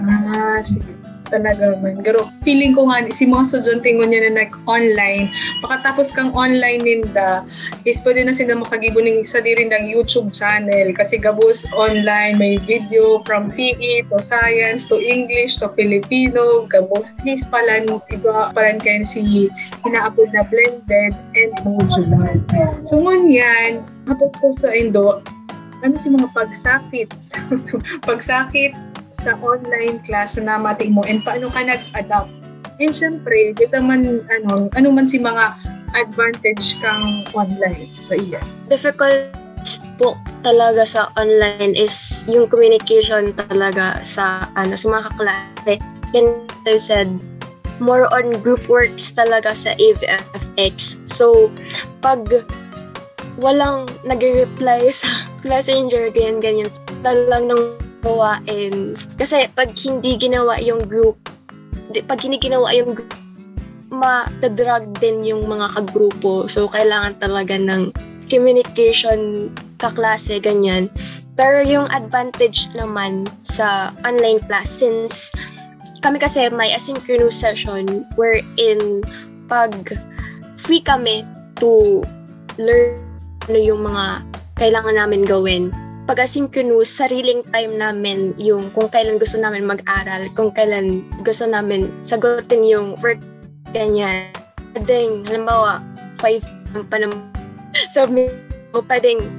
Ah, 0.04 0.60
sige. 0.60 1.01
Talaga 1.32 1.80
man. 1.80 2.04
Pero 2.04 2.28
feeling 2.44 2.76
ko 2.76 2.92
nga, 2.92 3.08
si 3.08 3.24
mga 3.24 3.48
estudyante 3.48 3.88
ko 3.96 4.04
niya 4.04 4.28
na 4.28 4.44
nag-online, 4.44 5.32
pagkatapos 5.64 6.12
kang 6.12 6.28
online 6.36 6.84
ninda, 6.84 7.40
is 7.88 8.04
pwede 8.04 8.28
na 8.28 8.36
sila 8.36 8.60
makagibo 8.60 9.00
ng 9.00 9.24
isa 9.24 9.40
din 9.40 9.72
ng 9.72 9.88
YouTube 9.88 10.28
channel. 10.36 10.92
Kasi 10.92 11.16
gabos 11.16 11.64
online, 11.72 12.36
may 12.36 12.60
video 12.60 13.24
from 13.24 13.48
PE 13.56 14.12
to 14.12 14.20
science 14.20 14.84
to 14.92 15.00
English 15.00 15.56
to 15.64 15.72
Filipino, 15.72 16.68
gabos 16.68 17.16
please 17.24 17.48
pala, 17.48 17.80
iba 17.88 18.52
pala 18.52 18.76
kayo 18.84 19.00
si 19.08 19.48
inaapod 19.88 20.28
na 20.36 20.44
blended 20.44 21.16
and 21.16 21.52
modular. 21.64 22.36
So 22.84 23.00
ngunyan, 23.00 23.88
habot 24.04 24.36
ko 24.36 24.52
sa 24.52 24.68
Indo, 24.76 25.24
ano 25.80 25.96
si 25.96 26.12
mga 26.12 26.28
pagsakit? 26.36 27.08
pagsakit 28.08 28.91
sa 29.16 29.36
online 29.40 30.00
class 30.04 30.36
na 30.36 30.56
namati 30.56 30.88
mo 30.88 31.04
and 31.04 31.20
paano 31.24 31.52
ka 31.52 31.60
nag-adapt. 31.64 32.32
And 32.80 32.96
syempre, 32.96 33.54
kita 33.54 33.78
man, 33.84 34.24
ano, 34.26 34.72
ano 34.72 34.88
man 34.90 35.06
si 35.06 35.20
mga 35.20 35.54
advantage 35.92 36.80
kang 36.80 37.28
online 37.36 37.92
sa 38.00 38.16
iya. 38.16 38.40
difficult 38.72 39.28
po 40.00 40.16
talaga 40.42 40.82
sa 40.82 41.12
online 41.14 41.76
is 41.78 42.26
yung 42.26 42.50
communication 42.50 43.30
talaga 43.36 44.02
sa 44.02 44.50
ano 44.58 44.74
sa 44.74 44.86
mga 44.88 45.02
kaklase. 45.14 45.74
And 46.12 46.28
I 46.66 46.76
said, 46.76 47.08
more 47.78 48.10
on 48.10 48.42
group 48.42 48.66
works 48.66 49.14
talaga 49.14 49.54
sa 49.54 49.72
AVFX. 49.78 51.06
So, 51.08 51.48
pag 52.02 52.26
walang 53.40 53.88
nag-reply 54.04 54.90
sa 55.02 55.08
messenger, 55.46 56.10
ganyan-ganyan, 56.10 56.68
talagang 57.00 57.54
nang 57.54 57.64
gawain. 58.02 58.92
Kasi 59.16 59.48
pag 59.54 59.72
hindi 59.78 60.18
ginawa 60.18 60.58
yung 60.58 60.84
group, 60.84 61.16
pag 62.10 62.20
hindi 62.20 62.36
ginawa 62.42 62.74
yung 62.74 62.98
group, 62.98 63.14
ma-drag 63.92 64.96
din 64.98 65.22
yung 65.22 65.44
mga 65.46 65.68
kagrupo. 65.76 66.48
So, 66.48 66.66
kailangan 66.72 67.20
talaga 67.20 67.54
ng 67.56 67.92
communication 68.32 69.52
kaklase, 69.76 70.40
ganyan. 70.40 70.88
Pero 71.36 71.60
yung 71.64 71.88
advantage 71.92 72.72
naman 72.72 73.28
sa 73.44 73.92
online 74.04 74.40
class, 74.48 74.68
since 74.68 75.32
kami 76.00 76.18
kasi 76.18 76.48
may 76.50 76.72
asynchronous 76.74 77.36
session 77.36 78.02
wherein 78.18 79.04
pag 79.46 79.72
free 80.58 80.82
kami 80.82 81.22
to 81.60 82.02
learn 82.58 82.98
ano 83.50 83.58
yung 83.58 83.82
mga 83.82 84.22
kailangan 84.58 84.94
namin 84.98 85.22
gawin. 85.26 85.70
Pag 86.02 86.18
asynchronous, 86.18 86.90
sariling 86.90 87.46
time 87.54 87.78
namin 87.78 88.34
yung 88.34 88.74
kung 88.74 88.90
kailan 88.90 89.22
gusto 89.22 89.38
namin 89.38 89.62
mag-aral, 89.62 90.26
kung 90.34 90.50
kailan 90.50 91.06
gusto 91.22 91.46
namin 91.46 91.94
sagutin 92.02 92.66
yung 92.66 92.98
work, 92.98 93.22
ganyan. 93.70 94.34
Pwedeng, 94.74 95.22
halimbawa, 95.30 95.78
5 96.18 96.90
pa 96.90 96.96
naman. 96.98 97.22
So, 97.94 98.10
pwedeng 98.74 99.30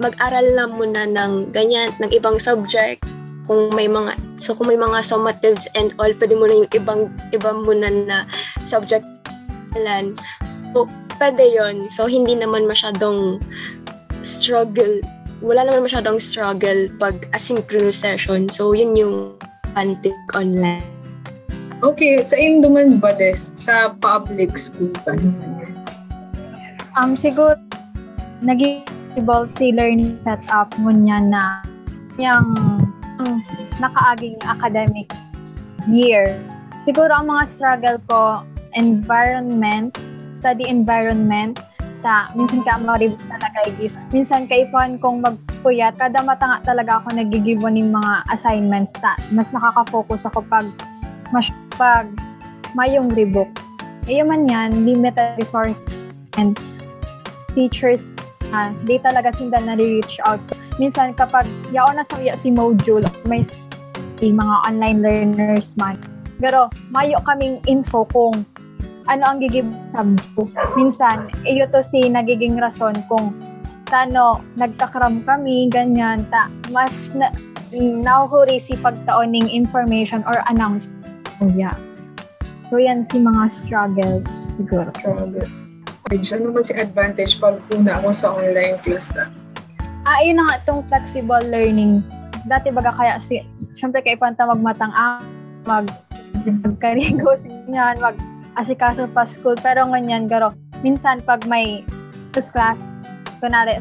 mag-aral 0.00 0.46
lang 0.56 0.80
muna 0.80 1.04
ng 1.04 1.52
ganyan, 1.52 1.92
ng 2.00 2.08
ibang 2.16 2.40
subject. 2.40 3.04
Kung 3.44 3.70
may 3.76 3.86
mga, 3.86 4.16
so 4.40 4.56
kung 4.56 4.72
may 4.72 4.80
mga 4.80 5.04
summatives 5.04 5.68
and 5.76 5.92
all, 6.00 6.10
pwede 6.16 6.34
mo 6.34 6.48
na 6.48 6.64
yung 6.64 6.72
ibang, 6.72 7.12
ibang 7.36 7.62
muna 7.62 7.92
na 7.92 8.16
subject. 8.64 9.04
So, 10.72 10.88
pwede 11.20 11.44
yon 11.44 11.92
So, 11.92 12.08
hindi 12.08 12.34
naman 12.34 12.64
masyadong 12.64 13.38
struggle. 14.24 15.04
Wala 15.44 15.68
naman 15.68 15.84
masyadong 15.84 16.16
struggle 16.16 16.88
pag 16.96 17.28
asynchronous 17.36 18.00
session. 18.00 18.48
So, 18.48 18.72
yun 18.72 18.96
yung 18.96 19.36
advantage 19.76 20.16
online. 20.32 20.84
Okay, 21.84 22.24
sa 22.24 22.40
Indo 22.40 22.72
man 22.72 22.96
ba, 22.96 23.12
Des? 23.12 23.52
Sa 23.52 23.92
public 24.00 24.56
school 24.56 24.88
ba? 25.04 25.12
Um, 26.96 27.12
siguro, 27.12 27.60
naging 28.40 28.80
si 29.56 29.72
learning 29.72 30.16
setup 30.20 30.72
mo 30.80 30.92
niya 30.92 31.20
na 31.24 31.64
yung 32.16 32.56
um, 33.20 33.40
nakaaging 33.80 34.36
academic 34.44 35.12
year. 35.88 36.36
Siguro 36.88 37.12
ang 37.12 37.28
mga 37.28 37.44
struggle 37.52 37.98
ko, 38.08 38.20
environment, 38.76 39.96
study 40.32 40.68
environment, 40.68 41.60
sa 42.04 42.30
minsan 42.36 42.62
ka 42.64 42.80
maribot 42.80 43.20
talaga 43.28 43.58
igis. 43.68 43.96
Minsan 44.12 44.48
kaipan 44.48 45.00
kong 45.00 45.24
magpuyat, 45.24 45.96
kada 45.96 46.20
matanga 46.22 46.62
talaga 46.64 47.00
ako 47.02 47.16
nagigibo 47.16 47.68
ng 47.68 47.92
mga 47.92 48.12
assignments 48.32 48.92
ta. 49.00 49.16
Mas 49.32 49.48
nakaka-focus 49.52 50.28
ako 50.28 50.44
pag 50.46 50.66
mas 51.34 51.48
pag 51.76 52.06
mayong 52.76 53.10
rebook. 53.12 53.48
Eh 54.06 54.22
man 54.22 54.46
yan, 54.46 54.86
limited 54.86 55.34
resource 55.40 55.82
and 56.38 56.54
teachers 57.56 58.06
na 58.54 58.70
di 58.86 59.00
talaga 59.02 59.34
sila 59.34 59.58
na-reach 59.58 60.22
out. 60.22 60.38
So, 60.46 60.54
minsan 60.78 61.18
kapag 61.18 61.48
yao 61.74 61.90
na 61.90 62.06
sa 62.06 62.20
si 62.38 62.54
module, 62.54 63.02
may 63.26 63.42
mga 64.22 64.54
online 64.70 65.02
learners 65.02 65.74
man. 65.74 65.98
Pero 66.38 66.70
mayo 66.92 67.18
kaming 67.24 67.58
info 67.66 68.06
kung 68.12 68.44
ano 69.06 69.22
ang 69.26 69.38
gigib 69.42 69.66
subject. 69.90 70.50
Minsan, 70.74 71.30
iyo 71.46 71.66
to 71.70 71.82
si 71.82 72.06
nagiging 72.06 72.58
rason 72.58 72.94
kung 73.06 73.34
tano 73.86 74.42
nagkakram 74.58 75.22
kami, 75.22 75.70
ganyan, 75.70 76.26
ta, 76.28 76.50
mas 76.74 76.90
na, 77.14 77.30
nahuhuri 77.74 78.58
si 78.58 78.74
pagtaoning 78.78 79.46
information 79.50 80.26
or 80.26 80.42
announce. 80.50 80.90
Oh, 81.38 81.50
yeah. 81.54 81.74
So, 82.66 82.82
yan 82.82 83.06
si 83.06 83.22
mga 83.22 83.46
struggles 83.50 84.26
siguro. 84.58 84.90
Struggle. 84.98 85.46
Ano 86.06 86.54
man 86.54 86.62
si 86.62 86.74
advantage 86.74 87.38
pag 87.42 87.58
una 87.74 87.98
ako 87.98 88.08
sa 88.14 88.28
online 88.34 88.78
class 88.82 89.10
na? 89.14 89.26
Ah, 90.06 90.22
ayun 90.22 90.38
na 90.38 90.46
nga 90.46 90.62
itong 90.62 90.86
flexible 90.86 91.42
learning. 91.50 91.98
Dati 92.46 92.70
baga 92.70 92.94
kaya 92.94 93.18
si, 93.18 93.42
syempre 93.74 94.06
kay 94.06 94.14
panta 94.14 94.46
magmatang 94.46 94.94
ah, 94.94 95.18
mag 95.66 95.90
magkarigo 96.46 97.34
niyan, 97.70 97.98
mag 97.98 98.14
asikaso 98.56 99.06
pa 99.12 99.28
school. 99.28 99.54
Pero 99.60 99.86
ganyan, 99.88 100.26
garo, 100.26 100.52
minsan 100.80 101.22
pag 101.22 101.44
may 101.46 101.84
first 102.32 102.52
class, 102.52 102.80
kunwari, 103.40 103.80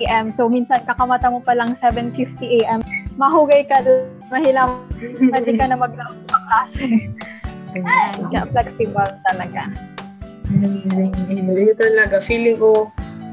AM, 0.00 0.32
so 0.32 0.48
minsan 0.48 0.80
kakamata 0.88 1.28
mo 1.28 1.44
pa 1.44 1.52
lang 1.52 1.76
7.50 1.76 2.40
AM, 2.64 2.80
mahugay 3.20 3.68
ka 3.68 3.84
doon, 3.84 4.08
mahilang, 4.32 4.80
pwede 4.96 5.60
ka 5.60 5.64
na 5.68 5.76
maglaot 5.76 6.16
sa 6.32 6.38
klase. 6.48 7.12
Ayan, 7.76 8.14
kaya 8.32 8.48
flexible 8.50 9.12
talaga. 9.30 9.68
Amazing. 10.50 11.14
Yun 11.30 11.76
talaga. 11.78 12.18
Feeling 12.18 12.58
ko, 12.58 12.90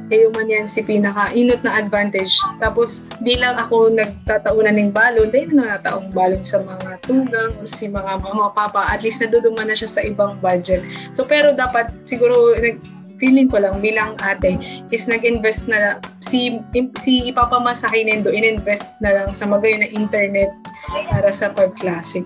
kayo 0.08 0.32
man 0.32 0.48
yan 0.48 0.68
si 0.68 0.84
pinaka-inot 0.84 1.62
na 1.64 1.80
advantage. 1.80 2.40
Tapos, 2.64 3.08
di 3.20 3.36
lang 3.36 3.60
ako 3.60 3.92
nagtataunan 3.92 4.80
ng 4.80 4.92
balon, 4.96 5.28
dahil 5.30 5.52
na 5.52 5.78
nataong 5.78 6.12
balon 6.16 6.44
sa 6.44 6.64
mga 6.64 7.00
tugang 7.04 7.52
or 7.60 7.68
si 7.68 7.92
mga 7.92 8.24
mama, 8.24 8.52
papa. 8.56 8.88
At 8.88 9.04
least 9.04 9.20
naduduman 9.20 9.68
na 9.68 9.76
siya 9.76 9.92
sa 9.92 10.02
ibang 10.04 10.40
budget. 10.40 10.84
So, 11.12 11.28
pero 11.28 11.52
dapat 11.52 11.92
siguro, 12.08 12.56
feeling 13.18 13.50
ko 13.50 13.58
lang 13.62 13.82
bilang 13.82 14.14
ate 14.22 14.62
is 14.94 15.10
nag-invest 15.10 15.68
na 15.68 15.98
si 16.22 16.62
si 17.02 17.26
ipapamasahe 17.34 18.06
nindo 18.06 18.30
ininvest 18.30 18.94
na 19.02 19.10
lang 19.10 19.30
sa 19.34 19.50
magayon 19.50 19.82
na 19.82 19.90
internet 19.90 20.54
para 21.10 21.34
sa 21.34 21.50
pagklase. 21.50 22.22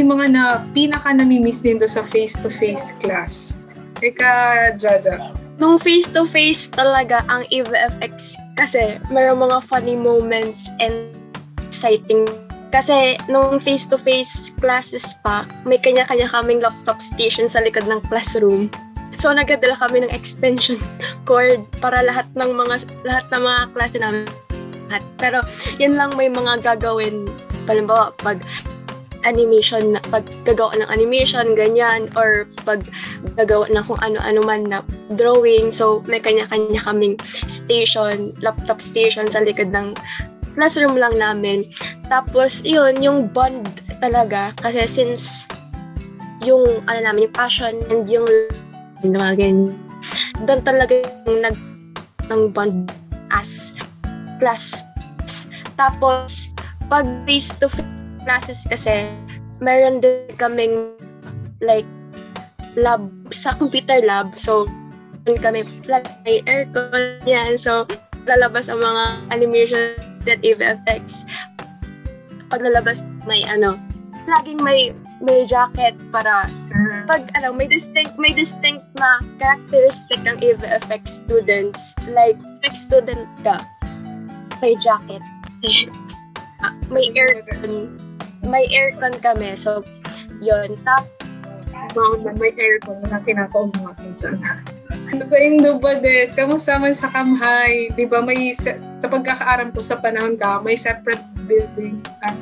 Yung 0.00 0.18
mga 0.18 0.26
na 0.32 0.44
pinaka 0.72 1.12
nami-miss 1.12 1.62
nindo 1.62 1.86
sa 1.86 2.02
face-to-face 2.02 2.98
class. 2.98 3.62
Eka, 4.02 4.74
Jaja. 4.74 5.30
Nung 5.62 5.78
face-to-face 5.78 6.74
talaga 6.74 7.22
ang 7.30 7.46
EVFX 7.54 8.34
kasi 8.58 8.98
mayroong 9.14 9.46
mga 9.46 9.62
funny 9.62 9.94
moments 9.94 10.66
and 10.82 11.14
exciting 11.62 12.26
kasi 12.74 13.14
nung 13.30 13.62
face-to-face 13.62 14.58
classes 14.58 15.14
pa, 15.22 15.46
may 15.62 15.78
kanya-kanya 15.78 16.26
kaming 16.34 16.58
laptop 16.58 16.98
station 16.98 17.46
sa 17.46 17.62
likod 17.62 17.86
ng 17.86 18.02
classroom. 18.10 18.66
So 19.14 19.30
nagdala 19.30 19.78
kami 19.78 20.02
ng 20.02 20.10
extension 20.10 20.82
cord 21.30 21.62
para 21.78 22.02
lahat 22.02 22.26
ng 22.34 22.50
mga 22.58 22.82
lahat 23.06 23.30
ng 23.30 23.42
mga 23.46 23.60
klase 23.70 23.96
namin. 24.02 24.26
Pero 25.22 25.46
yun 25.78 25.94
lang 25.94 26.10
may 26.18 26.26
mga 26.26 26.58
gagawin. 26.58 27.30
Halimbawa, 27.70 28.10
pag 28.18 28.42
animation, 29.24 29.98
pag 30.10 30.26
gagawa 30.42 30.74
ng 30.78 30.90
animation, 30.90 31.54
ganyan, 31.54 32.10
or 32.18 32.46
pag 32.66 32.82
gagawa 33.38 33.70
ng 33.70 33.84
kung 33.86 34.00
ano-ano 34.02 34.40
man 34.42 34.62
na 34.66 34.82
drawing. 35.14 35.70
So, 35.70 36.02
may 36.06 36.18
kanya-kanya 36.18 36.82
kaming 36.82 37.16
station, 37.46 38.34
laptop 38.42 38.82
station 38.82 39.30
sa 39.30 39.42
likod 39.42 39.70
ng 39.70 39.94
classroom 40.54 40.98
lang 40.98 41.16
namin. 41.16 41.64
Tapos, 42.12 42.60
yun, 42.66 43.00
yung 43.00 43.30
bond 43.30 43.64
talaga. 44.02 44.52
Kasi 44.60 44.84
since 44.84 45.48
yung, 46.42 46.82
ano 46.90 46.98
namin, 47.00 47.30
yung 47.30 47.36
passion 47.36 47.74
and 47.88 48.10
yung 48.10 48.26
mga 49.06 49.38
ganyan, 49.38 49.78
doon 50.44 50.60
talaga 50.66 50.98
yung 51.26 51.40
nag 51.42 51.56
ng 52.30 52.54
bond 52.54 52.90
as 53.30 53.74
class. 54.38 54.82
Tapos, 55.78 56.52
pag 56.90 57.06
face-to-face 57.24 58.01
classes 58.24 58.64
kasi, 58.68 59.10
meron 59.62 60.02
din 60.02 60.26
kaming 60.38 60.94
like 61.62 61.86
lab 62.74 63.06
sa 63.30 63.54
computer 63.54 64.02
lab. 64.02 64.34
So, 64.34 64.66
doon 65.24 65.38
kami 65.38 65.60
may 66.26 66.42
aircon 66.50 67.22
yan. 67.28 67.54
So, 67.58 67.86
lalabas 68.26 68.66
ang 68.66 68.82
mga 68.82 69.04
animation 69.30 69.98
that 70.26 70.42
effects. 70.42 71.26
Pag 72.50 72.62
lalabas 72.62 73.06
may 73.26 73.46
ano, 73.46 73.78
laging 74.26 74.60
may 74.62 74.94
may 75.22 75.46
jacket 75.46 75.94
para 76.10 76.50
pag 77.06 77.30
ano 77.38 77.54
may 77.54 77.70
distinct 77.70 78.18
may 78.18 78.34
distinct 78.34 78.82
na 78.98 79.22
characteristic 79.38 80.18
ng 80.26 80.38
EVFX 80.42 81.22
students 81.22 81.94
like 82.10 82.38
effects 82.58 82.86
student 82.86 83.26
ka 83.46 83.62
may 84.58 84.74
jacket 84.82 85.22
may 86.94 87.06
aircon 87.14 88.01
may 88.46 88.66
aircon 88.70 89.14
kami 89.22 89.54
so 89.54 89.82
yon 90.42 90.74
tap 90.82 91.06
Bawal 91.92 92.22
na 92.24 92.32
may 92.38 92.54
aircon 92.56 93.02
na 93.10 93.20
kinakaon 93.20 93.74
mo 93.76 93.92
akin 93.92 94.14
sana. 94.14 94.62
So, 95.18 95.34
sa 95.34 95.38
Indo 95.42 95.76
ba 95.76 95.98
din, 96.00 96.30
kamusta 96.32 96.78
man 96.80 96.94
sa 96.96 97.10
Kamhay? 97.10 97.92
Di 97.92 98.06
ba 98.08 98.24
may, 98.24 98.54
se- 98.54 98.80
sa 99.02 99.10
pagkakaaram 99.10 99.74
ko 99.74 99.84
sa 99.84 100.00
panahon 100.00 100.38
ka, 100.38 100.62
may 100.62 100.78
separate 100.78 101.20
building 101.44 102.00
at 102.24 102.38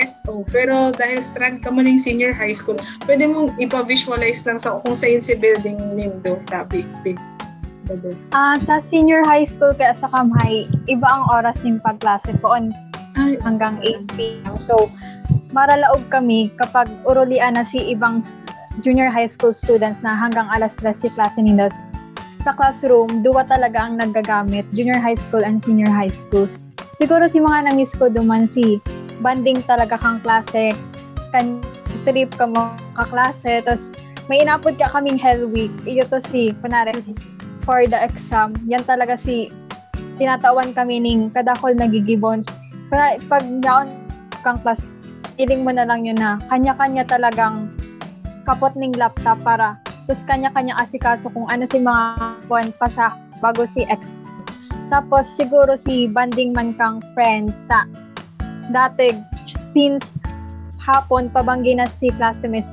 SO. 0.00 0.44
Pero 0.48 0.94
dahil 0.94 1.20
strand 1.20 1.60
ka 1.60 1.68
man 1.68 1.88
ng 1.88 2.00
senior 2.00 2.32
high 2.32 2.54
school, 2.56 2.78
pwede 3.04 3.28
mong 3.28 3.56
ipa-visualize 3.60 4.44
lang 4.48 4.60
sa 4.60 4.80
kung 4.80 4.96
saan 4.96 5.20
si 5.20 5.36
building 5.36 5.76
nindo, 5.96 6.40
tabi. 6.48 6.86
Ah, 8.34 8.58
sa 8.64 8.82
senior 8.82 9.22
high 9.28 9.46
school 9.46 9.76
kaya 9.76 9.92
sa 9.92 10.08
Kamhay, 10.10 10.66
iba 10.88 11.06
ang 11.06 11.24
oras 11.30 11.58
ng 11.62 11.82
pagklase 11.84 12.32
ko 12.40 12.54
on 12.54 12.72
Ay, 13.16 13.40
hanggang 13.40 13.80
8 13.80 14.12
p.m. 14.12 14.60
So, 14.60 14.92
maralaog 15.52 16.04
kami 16.12 16.52
kapag 16.60 16.88
urulian 17.08 17.56
na 17.56 17.64
si 17.64 17.80
ibang 17.92 18.20
junior 18.84 19.08
high 19.08 19.28
school 19.28 19.56
students 19.56 20.04
na 20.04 20.12
hanggang 20.12 20.48
alas 20.52 20.76
3 20.80 20.92
si 20.92 21.08
klase 21.16 21.40
nila. 21.40 21.72
Sa 22.44 22.54
classroom, 22.54 23.26
duwa 23.26 23.42
talaga 23.42 23.88
ang 23.88 23.98
naggagamit, 23.98 24.68
junior 24.70 25.00
high 25.00 25.18
school 25.18 25.42
and 25.42 25.58
senior 25.58 25.90
high 25.90 26.12
schools. 26.12 26.54
Siguro 27.00 27.26
si 27.26 27.42
mga 27.42 27.72
namiss 27.72 27.90
ko 27.96 28.06
duman 28.06 28.46
si 28.46 28.78
banding 29.24 29.64
talaga 29.66 29.98
kang 29.98 30.22
klase, 30.22 30.76
kan 31.34 31.58
trip 32.06 32.30
ka 32.38 32.46
mo 32.46 32.70
kaklase, 32.94 33.64
tapos 33.66 33.90
may 34.30 34.46
inapod 34.46 34.78
ka 34.78 34.86
kaming 34.94 35.18
hell 35.18 35.48
week. 35.50 35.74
Iyo 35.82 36.06
to 36.06 36.22
si, 36.22 36.54
kunwari, 36.62 36.94
for 37.66 37.82
the 37.82 37.98
exam, 37.98 38.54
yan 38.70 38.86
talaga 38.86 39.18
si 39.18 39.50
tinatawan 40.16 40.70
kami 40.70 41.02
ning 41.02 41.34
kadakol 41.34 41.74
nagigibons. 41.74 42.46
Pag 42.94 43.42
naon 43.66 43.90
kang 44.46 44.62
class, 44.62 44.78
feeling 45.36 45.62
mo 45.62 45.70
na 45.70 45.84
lang 45.84 46.08
yun 46.08 46.16
na 46.16 46.40
kanya-kanya 46.48 47.04
talagang 47.04 47.68
kapot 48.48 48.72
ning 48.74 48.96
laptop 48.96 49.36
para 49.44 49.76
tapos 50.06 50.22
kanya-kanya 50.24 50.78
asikaso 50.80 51.28
kung 51.34 51.50
ano 51.50 51.66
si 51.66 51.82
mga 51.82 52.16
buwan 52.46 52.70
pa 52.78 52.86
sa 52.94 53.06
bago 53.42 53.66
si 53.66 53.82
ex. 53.90 54.00
Tapos 54.86 55.26
siguro 55.26 55.74
si 55.74 56.06
banding 56.06 56.54
man 56.54 56.78
kang 56.78 57.02
friends 57.10 57.66
ta. 57.66 57.90
Dati 58.70 59.10
since 59.58 60.22
hapon 60.78 61.26
pabanggi 61.26 61.74
na 61.74 61.90
si 61.98 62.14
classmates. 62.14 62.70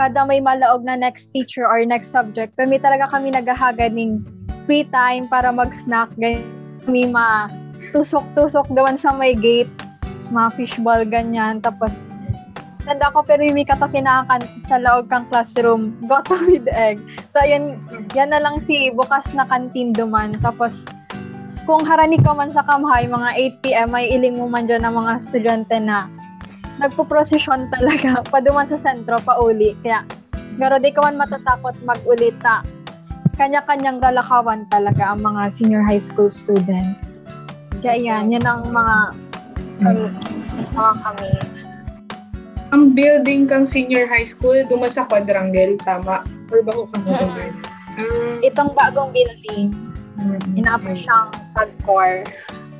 Kada 0.00 0.24
may 0.24 0.40
malaog 0.40 0.88
na 0.88 0.96
next 0.96 1.28
teacher 1.36 1.68
or 1.68 1.84
next 1.84 2.16
subject 2.16 2.56
kami 2.56 2.80
talaga 2.80 3.12
kami 3.12 3.28
naghahagad 3.28 3.92
ng 3.92 4.24
free 4.64 4.88
time 4.88 5.28
para 5.28 5.52
mag-snack. 5.52 6.08
Ganyan 6.16 6.48
kami 6.88 7.12
ma 7.12 7.52
tusok-tusok 7.92 8.72
gawan 8.72 8.96
sa 8.96 9.12
may 9.12 9.36
gate 9.36 9.68
mga 10.30 10.48
fishball 10.56 11.02
ganyan. 11.04 11.60
Tapos 11.60 12.08
tanda 12.88 13.12
ko 13.12 13.20
pero 13.20 13.44
yung 13.44 13.60
kato 13.68 13.84
kinakan 13.92 14.40
sa 14.64 14.80
loob 14.80 15.12
kang 15.12 15.28
classroom 15.28 15.92
goto 16.10 16.40
with 16.48 16.64
egg. 16.72 16.96
So 17.36 17.44
yan 17.44 17.76
yan 18.16 18.32
na 18.32 18.40
lang 18.40 18.64
si 18.64 18.88
bukas 18.88 19.28
na 19.36 19.44
kantin 19.44 19.92
duman. 19.92 20.40
Tapos 20.40 20.88
kung 21.68 21.84
harani 21.84 22.16
ka 22.16 22.32
man 22.32 22.48
sa 22.48 22.64
kamhay 22.64 23.04
mga 23.04 23.60
8pm 23.60 23.88
may 23.92 24.08
iling 24.08 24.40
mo 24.40 24.48
man 24.48 24.64
dyan 24.64 24.88
ng 24.88 24.94
mga 24.96 25.12
estudyante 25.20 25.76
na 25.76 26.08
nagpo-prosesyon 26.80 27.68
talaga 27.76 28.24
paduman 28.32 28.64
sa 28.64 28.80
sentro 28.80 29.20
pa 29.20 29.36
uli. 29.36 29.76
Kaya 29.84 30.08
pero 30.56 30.80
di 30.80 30.90
ka 30.90 31.04
man 31.04 31.20
matatakot 31.20 31.76
mag-ulit 31.84 32.34
ta 32.40 32.64
kanya-kanyang 33.38 34.02
lalakawan 34.02 34.66
talaga 34.66 35.14
ang 35.14 35.22
mga 35.22 35.54
senior 35.54 35.84
high 35.86 36.02
school 36.02 36.26
student. 36.26 36.98
Kaya 37.78 37.94
yan 37.94 38.34
yan 38.34 38.42
ang 38.42 38.66
mga 38.74 39.27
um, 39.84 40.10
mga 40.74 40.92
kami 41.02 41.28
ang 42.68 42.92
building 42.92 43.48
kang 43.48 43.64
senior 43.64 44.04
high 44.04 44.28
school, 44.28 44.60
duma 44.68 44.92
sa 44.92 45.08
quadrangle, 45.08 45.80
tama? 45.80 46.20
Or 46.52 46.60
ba 46.60 46.76
ko 46.76 46.84
kang 46.92 47.08
duman? 47.08 47.52
Um, 47.96 48.44
itong 48.44 48.76
bagong 48.76 49.08
building 49.08 49.72
inapo 50.52 50.92
siyang 50.92 51.30
pag-core 51.56 52.26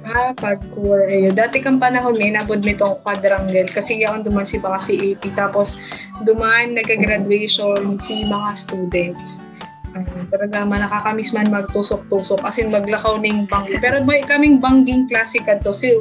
Ah, 0.09 0.33
pagcore. 0.33 1.11
Eh, 1.11 1.29
dati 1.35 1.61
kang 1.61 1.77
panahon 1.77 2.17
may 2.17 2.33
nabod 2.33 2.63
mi 2.65 2.73
tong 2.73 2.97
quadrangle 3.05 3.69
kasi 3.69 4.01
yaon 4.01 4.25
duman 4.25 4.47
si 4.47 4.57
baka 4.57 4.81
si 4.81 4.95
80 4.97 5.37
tapos 5.37 5.83
duman 6.25 6.73
nagka-graduation 6.79 7.99
si 8.01 8.25
mga 8.25 8.51
students. 8.57 9.45
Um, 9.93 10.07
talaga 10.33 10.65
man 10.65 10.87
nakakamiss 10.87 11.35
man 11.35 11.51
magtusok-tusok 11.51 12.41
as 12.47 12.57
in 12.57 12.73
maglakaw 12.73 13.21
ning 13.21 13.45
banggi. 13.51 13.77
Pero 13.83 14.01
may 14.07 14.25
kaming 14.25 14.63
bangging 14.63 15.11
klase 15.11 15.43
kadto 15.45 15.75
si 15.77 15.93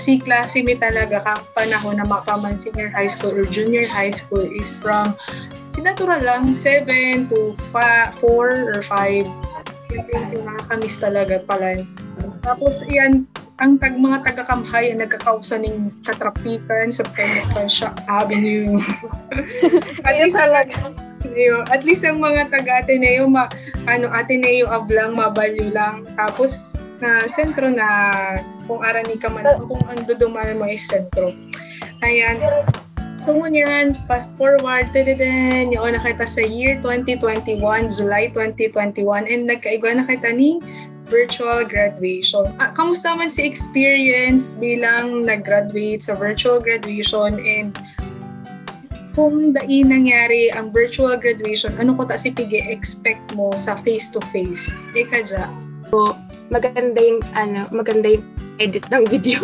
si 0.00 0.20
klase 0.20 0.64
mi 0.64 0.76
talaga 0.76 1.20
ka 1.20 1.34
panahon 1.56 2.00
na 2.00 2.06
makaman 2.06 2.56
senior 2.56 2.88
high 2.92 3.10
school 3.10 3.32
or 3.32 3.44
junior 3.48 3.84
high 3.88 4.12
school 4.12 4.44
is 4.56 4.76
from 4.78 5.16
si 5.68 5.80
natural 5.84 6.20
lang 6.20 6.56
7 6.56 7.28
to 7.28 7.56
4 7.72 8.20
or 8.72 8.80
5 8.84 9.28
yung 10.32 10.44
nakakamiss 10.48 10.96
talaga 10.96 11.40
pala 11.44 11.84
tapos 12.42 12.82
yan, 12.90 13.30
ang 13.62 13.78
tag 13.78 13.94
mga 13.94 14.26
taga-kamhay 14.26 14.90
ang 14.90 14.98
nagkakausa 15.06 15.62
ng 15.62 16.02
katrapikan 16.02 16.90
sa 16.90 17.06
Penitensya 17.14 17.94
Avenue. 18.10 18.82
at 20.02 20.14
least 20.18 20.36
talaga. 20.36 20.74
At 21.70 21.86
least 21.86 22.02
ang 22.02 22.18
mga 22.18 22.50
taga 22.50 22.82
Ateneo, 22.82 23.30
ma, 23.30 23.46
ano, 23.86 24.10
Ateneo 24.10 24.66
Ablang, 24.66 25.14
Mabalyo 25.14 25.70
lang. 25.70 26.02
Tapos 26.18 26.74
na 27.02 27.26
sentro 27.26 27.66
na 27.66 27.88
kung 28.70 28.78
arani 28.80 29.18
ka 29.18 29.26
man, 29.26 29.44
kung 29.66 29.82
ando 29.90 30.14
duman 30.14 30.62
mo 30.62 30.70
is 30.70 30.86
sentro. 30.86 31.34
Ayan. 32.06 32.38
So 33.22 33.34
ngunyan, 33.34 33.98
fast 34.10 34.34
forward, 34.38 34.90
tadadaan, 34.94 35.70
yung 35.70 35.94
nakita 35.94 36.26
sa 36.26 36.42
year 36.42 36.78
2021, 36.82 37.58
July 37.94 38.30
2021, 38.34 39.30
and 39.30 39.46
nagkaigwa 39.46 39.98
na 39.98 40.06
kita 40.06 40.30
ni 40.34 40.58
virtual 41.06 41.62
graduation. 41.62 42.50
Ah, 42.58 42.74
kamusta 42.74 43.14
man 43.14 43.30
si 43.30 43.46
experience 43.46 44.58
bilang 44.58 45.28
nag-graduate 45.28 46.02
sa 46.02 46.18
virtual 46.18 46.58
graduation 46.58 47.38
and 47.42 47.76
kung 49.12 49.52
dai 49.52 49.84
nangyari 49.84 50.48
ang 50.50 50.72
virtual 50.72 51.20
graduation, 51.20 51.76
ano 51.76 51.92
ko 51.92 52.08
ta 52.08 52.16
si 52.16 52.32
pigi 52.32 52.64
expect 52.64 53.22
mo 53.36 53.52
sa 53.54 53.76
face-to-face? 53.76 54.72
Ika 54.96 55.20
dya. 55.22 55.46
Maganda 56.52 57.00
yung 57.00 57.24
ano, 57.32 57.64
maganda 57.72 58.12
yung 58.20 58.24
edit 58.60 58.84
ng 58.92 59.08
video. 59.08 59.40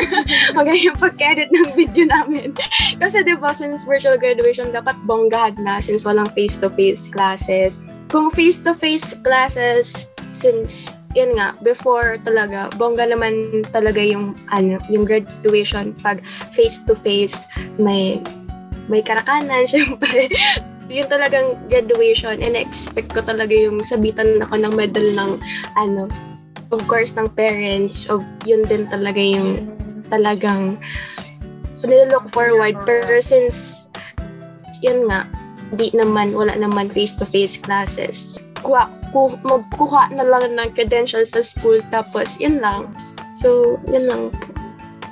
maganda 0.56 0.80
yung 0.80 0.98
pag-edit 0.98 1.52
ng 1.52 1.76
video 1.76 2.08
namin. 2.08 2.56
Kasi 3.02 3.20
'di 3.20 3.36
ba 3.36 3.52
since 3.52 3.84
virtual 3.84 4.16
graduation 4.16 4.72
dapat 4.72 4.96
bonggahan 5.04 5.60
na 5.60 5.78
since 5.78 6.08
walang 6.08 6.32
face-to-face 6.32 7.12
classes. 7.12 7.84
Kung 8.08 8.32
face-to-face 8.32 9.20
classes 9.20 10.08
since 10.32 10.88
yun 11.16 11.32
nga, 11.40 11.56
before 11.64 12.20
talaga, 12.28 12.68
bongga 12.76 13.08
naman 13.08 13.64
talaga 13.72 14.04
yung, 14.04 14.36
ano, 14.52 14.76
yung 14.92 15.08
graduation 15.08 15.96
pag 16.04 16.20
face-to-face, 16.52 17.48
may, 17.80 18.20
may 18.92 19.00
karakanan, 19.00 19.64
syempre. 19.72 20.28
yun 20.92 21.08
talagang 21.08 21.56
graduation, 21.72 22.38
and 22.44 22.54
expect 22.54 23.16
ko 23.16 23.24
talaga 23.24 23.56
yung 23.56 23.80
sabitan 23.80 24.44
ako 24.44 24.60
ng 24.60 24.76
medal 24.76 25.08
ng, 25.16 25.40
ano, 25.80 26.04
of 26.76 26.84
course, 26.84 27.16
ng 27.16 27.32
parents, 27.32 28.04
of 28.12 28.20
yun 28.44 28.60
din 28.68 28.84
talaga 28.92 29.18
yung 29.18 29.72
talagang 30.12 30.76
nilook 31.80 32.28
forward. 32.30 32.76
Pero 32.84 33.18
since, 33.24 33.88
yun 34.84 35.08
nga, 35.08 35.24
di 35.74 35.88
naman, 35.96 36.36
wala 36.36 36.52
naman 36.52 36.92
face-to-face 36.92 37.58
classes. 37.64 38.36
Kuha, 38.60 38.92
ku, 39.10 39.32
magkuha 39.40 40.12
na 40.12 40.28
lang 40.28 40.52
ng 40.52 40.68
credentials 40.76 41.32
sa 41.32 41.40
school, 41.40 41.80
tapos 41.88 42.36
yun 42.36 42.60
lang. 42.60 42.92
So, 43.40 43.80
yun 43.88 44.06
lang. 44.06 44.22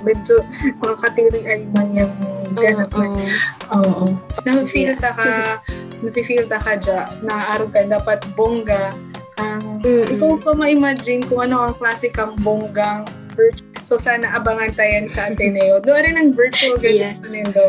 Medyo 0.05 0.45
makakatiri 0.85 1.41
ay 1.49 1.59
man 1.73 1.89
yung 1.97 2.13
ganun. 2.53 2.89
Oo. 2.93 3.25
Oo. 3.73 4.05
Na-feel 4.45 4.93
ta 5.01 5.11
ka, 5.15 5.59
na-feel 6.05 6.45
ta 6.45 6.61
ka 6.61 6.77
dya, 6.77 7.09
na 7.25 7.57
araw 7.57 7.67
ka 7.73 7.89
dapat 7.89 8.21
bongga. 8.37 8.93
Mm-mm. 9.39 10.07
Ikaw 10.15 10.31
pa 10.41 10.51
ma-imagine 10.55 11.23
kung 11.27 11.51
ano 11.51 11.69
ang 11.69 11.75
klase 11.75 12.07
kang 12.11 12.35
bonggang 12.39 13.03
virtual. 13.35 13.71
So 13.85 14.01
sana 14.01 14.31
abangan 14.33 14.73
tayo 14.73 15.05
sa 15.05 15.29
Ateneo. 15.29 15.83
Doon 15.83 16.01
rin 16.01 16.15
ang 16.17 16.29
virtual 16.33 16.79
Yeah. 16.81 17.13
graduation 17.13 17.29
nindo. 17.29 17.65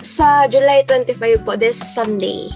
Sa 0.00 0.48
July 0.48 0.84
25 0.88 1.44
po, 1.44 1.56
this 1.56 1.80
Sunday. 1.80 2.48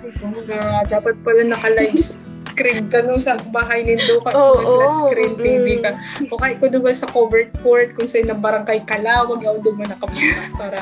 Ay, 0.00 0.12
bongga. 0.20 0.88
Dapat 0.88 1.20
pala 1.24 1.44
naka-live 1.44 1.98
screen 2.60 2.92
ka 2.92 3.00
nung 3.00 3.16
sa 3.16 3.40
bahay 3.56 3.80
nindo 3.80 4.20
ka. 4.20 4.36
Oo, 4.36 4.60
flat 4.60 4.92
oo, 4.92 5.08
screen 5.08 5.32
TV 5.40 5.80
mm. 5.80 5.82
ka. 5.84 5.90
O 6.28 6.36
kahit 6.36 6.60
ko 6.60 6.68
doon 6.68 6.92
sa 6.92 7.08
covered 7.08 7.48
court 7.64 7.96
kung 7.96 8.04
sa'yo 8.04 8.28
na 8.28 8.36
barangay 8.36 8.84
Kalawag, 8.84 9.40
ako 9.40 9.58
doon 9.64 9.76
mo 9.80 9.84
nakapunta 9.88 10.40
para 10.60 10.78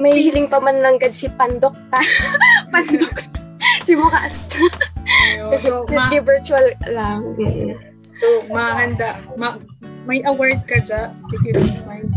May 0.00 0.24
hiling 0.24 0.48
pa 0.48 0.58
man 0.62 0.80
lang 0.80 0.96
gad 1.02 1.12
si 1.12 1.26
Pandok 1.26 1.74
ta. 1.90 2.00
Pandok. 2.74 3.28
si 3.86 3.98
Mukha. 3.98 4.30
So, 5.58 5.84
ma- 5.88 6.08
Hindi 6.08 6.18
virtual 6.20 6.66
lang. 6.88 7.36
Mm. 7.36 7.76
So, 8.16 8.26
mahanda, 8.48 9.18
ma- 9.34 9.60
may 10.04 10.22
award 10.24 10.64
ka 10.66 10.80
dyan, 10.80 11.14
if 11.30 11.40
you 11.42 11.52
don't 11.54 11.78
mind. 11.84 12.10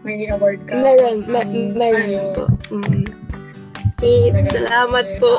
May 0.00 0.28
award 0.28 0.64
ka. 0.64 0.76
Meron, 0.76 1.28
mer- 1.28 1.44
Um, 1.44 1.76
meron 1.76 2.06
ayun. 2.06 2.26
po. 2.32 2.44
Mm. 2.72 3.04
Eh, 4.00 4.32
salamat 4.48 5.20
po. 5.20 5.36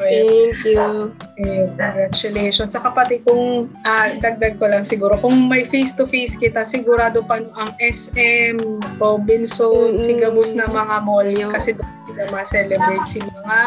Thank 0.00 0.64
you. 0.64 1.12
Ayun, 1.36 1.68
Congratulations. 1.76 2.72
Saka 2.72 2.88
pati 2.88 3.20
kung, 3.20 3.68
ah, 3.84 4.16
dagdag 4.16 4.56
ko 4.56 4.64
lang 4.64 4.80
siguro, 4.80 5.20
kung 5.20 5.44
may 5.44 5.60
face-to-face 5.60 6.40
kita, 6.40 6.64
sigurado 6.64 7.20
pa 7.20 7.36
ang 7.36 7.70
SM, 7.76 8.56
Robinson, 8.96 10.00
Mm-mm. 10.00 10.04
Sigabus 10.08 10.56
na 10.56 10.64
mga 10.64 11.04
mall, 11.04 11.28
kasi 11.52 11.76
doon 11.76 11.84
sila 12.08 12.22
ma-celebrate 12.32 13.04
si 13.04 13.20
mga 13.20 13.58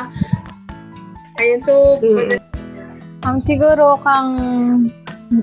Ayun, 1.39 1.59
so, 1.63 1.97
Mm. 2.03 2.37
Um, 3.27 3.35
siguro 3.39 3.99
kang 3.99 4.31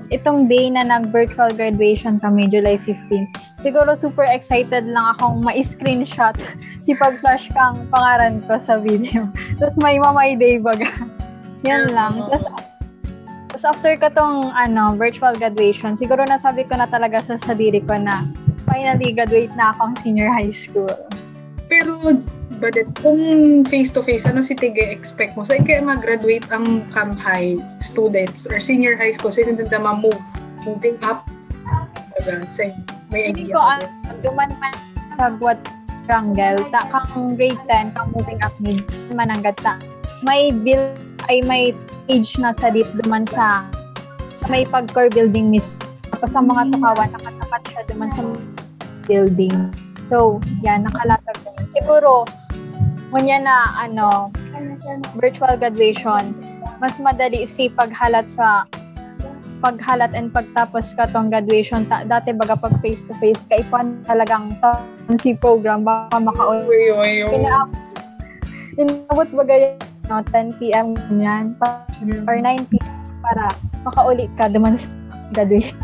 itong 0.09 0.49
day 0.49 0.67
na 0.67 0.83
nag-virtual 0.83 1.53
graduation 1.53 2.17
kami, 2.19 2.49
July 2.49 2.81
15, 2.83 3.29
siguro 3.61 3.93
super 3.93 4.25
excited 4.27 4.83
lang 4.89 5.15
akong 5.15 5.45
ma-screenshot 5.45 6.35
si 6.85 6.97
pag-flash 6.97 7.47
kang 7.53 7.85
pangaran 7.93 8.41
ko 8.49 8.57
sa 8.59 8.81
video. 8.81 9.29
Tapos 9.61 9.77
may 9.79 10.01
mamay 10.01 10.35
day 10.35 10.57
baga. 10.57 10.89
Yan 11.67 11.89
lang. 11.93 12.27
Tapos 12.33 12.45
tapos 13.47 13.73
after 13.73 13.97
ko 13.97 14.13
tong 14.13 14.53
ano, 14.53 14.93
virtual 14.93 15.33
graduation, 15.33 15.97
siguro 15.97 16.21
nasabi 16.29 16.67
ko 16.67 16.77
na 16.77 16.85
talaga 16.85 17.17
sa 17.23 17.41
sarili 17.41 17.81
ko 17.81 17.97
na 17.97 18.27
finally 18.69 19.15
graduate 19.15 19.49
na 19.57 19.73
akong 19.73 19.97
senior 20.05 20.29
high 20.29 20.53
school. 20.53 20.91
Pero, 21.65 21.97
Badet, 22.57 22.89
kung 23.05 23.21
face-to-face, 23.69 24.25
ano 24.25 24.41
si 24.41 24.57
Tige 24.57 24.81
expect 24.89 25.37
mo? 25.37 25.45
So, 25.45 25.53
kaya 25.61 25.85
mag-graduate 25.85 26.49
ang 26.49 26.89
Camp 26.89 27.21
High 27.21 27.61
students 27.77 28.49
or 28.49 28.57
senior 28.57 28.97
high 28.97 29.13
school, 29.13 29.29
sino 29.29 29.53
na 29.53 29.77
ma-move? 29.77 30.25
Moving 30.65 30.97
up? 31.05 31.29
Diba? 32.17 32.49
Say, 32.49 32.73
may 33.13 33.29
Hindi 33.29 33.53
idea 33.53 33.53
ko 33.53 33.61
ka 33.61 33.73
alam, 33.77 33.91
ba? 34.01 34.13
duman 34.25 34.49
man 34.57 34.73
sa 35.13 35.29
Guat 35.37 35.59
Triangle, 36.09 36.57
ta 36.73 36.81
kang 36.89 37.37
grade 37.37 37.61
10, 37.69 37.93
kang 37.93 38.09
moving 38.15 38.41
up 38.41 38.55
mid, 38.57 38.81
mananggat 39.13 39.53
ta. 39.61 39.77
May 40.25 40.49
bill, 40.49 40.97
ay 41.29 41.45
may 41.45 41.77
age 42.09 42.33
na 42.41 42.55
sa 42.57 42.71
dito 42.71 42.89
duman 43.05 43.27
sa 43.29 43.67
sa 44.33 44.45
may 44.49 44.65
pag-core 44.65 45.11
building 45.11 45.53
mismo. 45.53 45.77
Tapos 46.09 46.33
sa 46.33 46.41
mga 46.41 46.73
tukawan, 46.73 47.09
nakatapat 47.13 47.61
siya 47.69 47.81
duman 47.85 48.09
sa 48.15 48.21
building. 49.05 49.53
So, 50.07 50.39
yan, 50.63 50.87
nakalatag 50.87 51.37
duman. 51.43 51.65
Siguro, 51.75 52.23
ngunya 53.11 53.39
na, 53.39 53.55
ano, 53.79 54.31
virtual 55.15 55.55
graduation, 55.55 56.35
mas 56.81 56.95
madali 56.99 57.47
si 57.47 57.71
paghalat 57.71 58.27
sa 58.27 58.67
paghalat 59.57 60.13
and 60.13 60.29
pagtapos 60.29 60.93
ka 60.93 61.09
tong 61.09 61.33
graduation 61.33 61.87
ta, 61.89 62.05
dati 62.05 62.29
baga 62.29 62.53
pag 62.53 62.77
face 62.83 63.01
to 63.09 63.13
face 63.17 63.41
ka 63.49 63.57
ikuan 63.57 63.97
talagang 64.05 64.53
ta- 64.61 64.85
si 65.17 65.33
program 65.33 65.81
baka 65.81 66.13
uy. 66.13 66.61
inaabot 67.33 67.73
inaabot 68.77 69.29
baga 69.33 69.55
yun, 69.57 69.73
no, 70.13 70.21
10 70.29 70.61
p.m. 70.61 70.93
yan 71.17 71.57
pa, 71.57 71.81
or 72.29 72.37
9 72.37 72.69
p.m. 72.69 72.93
para 73.25 73.49
makauli 73.81 74.29
ka 74.37 74.45
duman 74.45 74.77
sa 74.77 74.87
graduation 75.33 75.77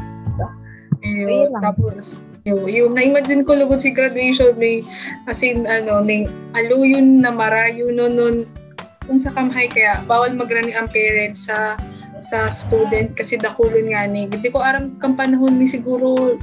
Ayun 1.03 1.51
lang. 1.51 1.63
tapos, 1.73 2.21
yun, 2.43 2.67
yun, 2.67 2.91
na-imagine 2.91 3.47
ko 3.47 3.55
lugod 3.55 3.79
si 3.79 3.95
graduation, 3.95 4.55
may, 4.59 4.83
as 5.27 5.43
in, 5.43 5.63
ano, 5.67 6.03
may 6.03 6.27
aluyon 6.55 7.23
na 7.23 7.31
marayo 7.31 7.91
nun, 7.91 8.15
nun, 8.19 8.35
kung 9.07 9.19
sa 9.19 9.31
kamhay 9.31 9.67
kaya, 9.67 10.03
bawal 10.07 10.31
magrani 10.31 10.71
ang 10.75 10.87
parents 10.91 11.51
sa 11.51 11.75
sa 12.23 12.47
student 12.47 13.11
kasi 13.19 13.35
dakulon 13.35 13.91
nga 13.91 14.07
ni. 14.07 14.31
Hindi 14.31 14.47
ko 14.47 14.63
aram 14.63 14.95
kang 14.97 15.19
panahon 15.19 15.59
ni 15.59 15.67
siguro 15.67 16.39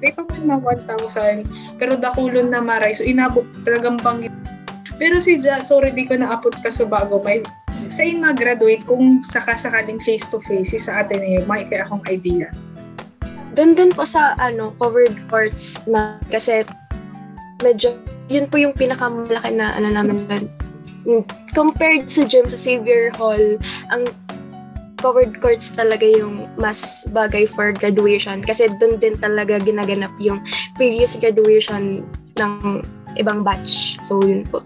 di 0.00 0.08
pa 0.16 0.24
man 0.24 0.56
mga 0.64 0.88
1,000 0.88 1.76
pero 1.76 1.92
dakulon 2.00 2.48
na 2.48 2.64
maray 2.64 2.96
so 2.96 3.04
inabot 3.04 3.44
talagang 3.68 4.00
banggit. 4.00 4.32
Pero 4.96 5.20
si 5.20 5.36
Ja, 5.36 5.60
sorry 5.60 5.92
di 5.92 6.08
ko 6.08 6.16
naapot 6.16 6.56
ka 6.64 6.72
sa 6.72 6.88
bago 6.88 7.20
may 7.20 7.44
sa 7.92 8.00
in 8.00 8.24
mag-graduate 8.24 8.84
kung 8.88 9.20
sakasakaling 9.20 10.00
face 10.00 10.28
to 10.28 10.40
face 10.44 10.72
sa 10.80 11.04
Ateneo, 11.04 11.44
may 11.44 11.68
kaya 11.68 11.84
akong 11.84 12.04
idea. 12.08 12.48
Doon 13.54 13.74
din 13.74 13.90
po 13.90 14.06
sa 14.06 14.38
ano, 14.38 14.70
covered 14.78 15.16
courts 15.26 15.82
na 15.90 16.18
kasi 16.30 16.62
medyo 17.60 17.98
yun 18.30 18.46
po 18.46 18.62
yung 18.62 18.72
pinakamalaki 18.72 19.50
na 19.52 19.74
ano 19.74 19.90
namin 19.90 20.26
doon. 20.30 20.44
Mm, 21.08 21.24
Compared 21.50 22.06
sa 22.06 22.22
gym 22.28 22.46
sa 22.46 22.54
Xavier 22.54 23.10
Hall, 23.18 23.58
ang 23.90 24.06
covered 25.00 25.40
courts 25.40 25.72
talaga 25.72 26.04
yung 26.04 26.46
mas 26.60 27.08
bagay 27.10 27.48
for 27.48 27.72
graduation 27.72 28.44
kasi 28.44 28.68
doon 28.78 29.00
din 29.00 29.16
talaga 29.18 29.58
ginaganap 29.58 30.12
yung 30.20 30.38
previous 30.76 31.16
graduation 31.16 32.04
ng 32.38 32.84
ibang 33.18 33.42
batch. 33.42 33.98
So 34.06 34.22
yun 34.22 34.46
po. 34.46 34.62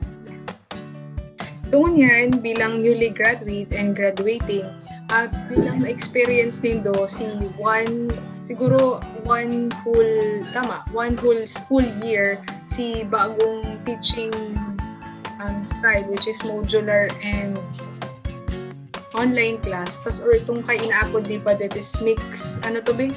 So 1.71 1.81
ngunyan, 1.81 2.45
bilang 2.45 2.85
newly 2.85 3.11
graduate 3.11 3.73
and 3.73 3.97
graduating, 3.97 4.69
at 5.09 5.33
bilang 5.49 5.83
na-experience 5.83 6.61
nindo 6.61 6.93
si 7.09 7.27
one, 7.57 8.13
siguro 8.45 9.01
one 9.25 9.73
whole, 9.83 10.45
tama, 10.53 10.85
one 10.93 11.17
whole 11.17 11.43
school 11.49 11.85
year, 12.05 12.39
si 12.69 13.03
bagong 13.09 13.65
teaching 13.89 14.33
um, 15.41 15.65
style, 15.67 16.05
which 16.13 16.29
is 16.29 16.41
modular 16.45 17.09
and 17.25 17.57
online 19.17 19.59
class. 19.65 20.05
Tapos, 20.05 20.21
or 20.21 20.37
itong 20.37 20.63
kay 20.63 20.79
inaapod 20.79 21.25
di 21.25 21.41
pa 21.41 21.57
that 21.57 21.75
is 21.75 21.91
mix, 22.05 22.61
ano 22.63 22.85
to 22.85 22.93
ba? 22.93 23.09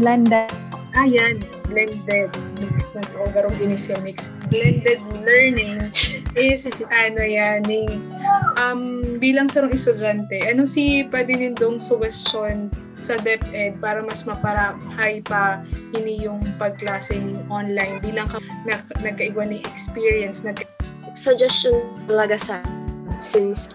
blended 0.00 0.48
Ah, 0.92 1.08
yan. 1.08 1.40
Blended 1.72 2.28
mix. 2.60 2.92
Mas 2.92 3.16
o 3.16 3.24
garong 3.32 3.56
yung 3.56 3.72
mix. 4.04 4.28
Blended 4.52 5.00
learning 5.24 5.88
is 6.36 6.84
ano 6.88 7.20
yan, 7.20 7.64
ning 7.68 7.88
um, 8.56 9.02
bilang 9.20 9.48
sarong 9.48 9.72
estudyante, 9.72 10.40
ano 10.48 10.64
si 10.64 11.04
pwede 11.12 11.36
nindong 11.36 11.78
suggestion 11.78 12.72
sa 12.96 13.16
DepEd 13.20 13.80
para 13.80 14.04
mas 14.04 14.24
maparahay 14.28 15.24
pa 15.24 15.60
ini 15.96 16.24
yung 16.24 16.40
pagklase 16.56 17.16
ni 17.16 17.40
online 17.48 18.00
bilang 18.00 18.28
ka, 18.28 18.40
na, 18.68 18.80
nagkaigwa 19.00 19.48
ni 19.48 19.60
experience 19.68 20.44
nag 20.44 20.60
Suggestion 21.12 21.76
talaga 22.08 22.40
sa 22.40 22.56
since 23.20 23.68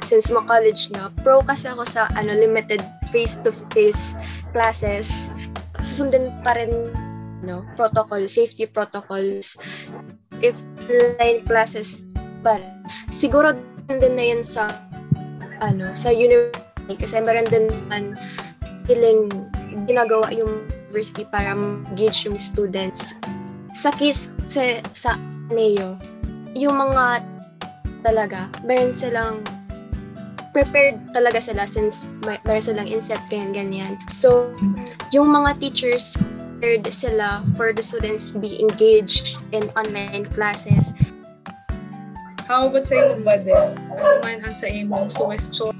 since 0.00 0.32
ma-college 0.32 0.88
na 0.96 1.12
pro 1.20 1.44
kasi 1.44 1.68
ako 1.68 1.84
sa 1.84 2.08
ano 2.16 2.32
limited 2.32 2.80
face-to-face 3.12 4.16
classes. 4.56 5.28
Susundin 5.84 6.32
pa 6.40 6.56
rin 6.56 6.72
no 7.44 7.60
protocol 7.76 8.24
safety 8.24 8.64
protocols 8.64 9.60
if 10.40 10.56
online 10.88 11.44
classes 11.44 12.06
pa 12.40 12.60
siguro 13.10 13.52
din 13.88 14.14
na 14.14 14.24
yun 14.24 14.42
sa 14.44 14.68
ano 15.64 15.90
sa 15.98 16.12
university 16.12 16.94
kasi 16.96 17.18
meron 17.20 17.48
din 17.50 17.66
naman 17.68 18.14
feeling 18.86 19.28
ginagawa 19.84 20.32
yung 20.32 20.64
university 20.88 21.28
para 21.28 21.52
gauge 21.92 22.24
yung 22.24 22.40
students. 22.40 23.12
Sa 23.76 23.92
case 23.92 24.32
sa, 24.48 24.80
sa 24.96 25.20
Neo 25.52 26.00
yung 26.56 26.74
mga 26.74 27.22
talaga 28.00 28.48
meron 28.64 28.96
silang 28.96 29.44
prepared 30.56 30.96
talaga 31.12 31.38
sila 31.44 31.68
since 31.68 32.08
meron 32.24 32.64
silang 32.64 32.88
incept 32.88 33.22
ganyan 33.28 33.52
ganyan. 33.52 33.92
So 34.08 34.48
yung 35.12 35.28
mga 35.28 35.60
teachers 35.60 36.16
prepared 36.58 36.82
sila 36.90 37.46
for 37.54 37.70
the 37.70 37.78
students 37.78 38.34
to 38.34 38.42
be 38.42 38.58
engaged 38.58 39.38
in 39.54 39.70
online 39.78 40.26
classes 40.34 40.90
How 42.50 42.66
about 42.66 42.88
sa 42.88 42.98
imo 42.98 43.22
ba 43.22 43.38
din? 43.38 43.78
Ano 43.94 44.24
man 44.24 44.42
ang 44.42 44.56
sa 44.56 44.66
imong 44.66 45.06
suggestion? 45.12 45.70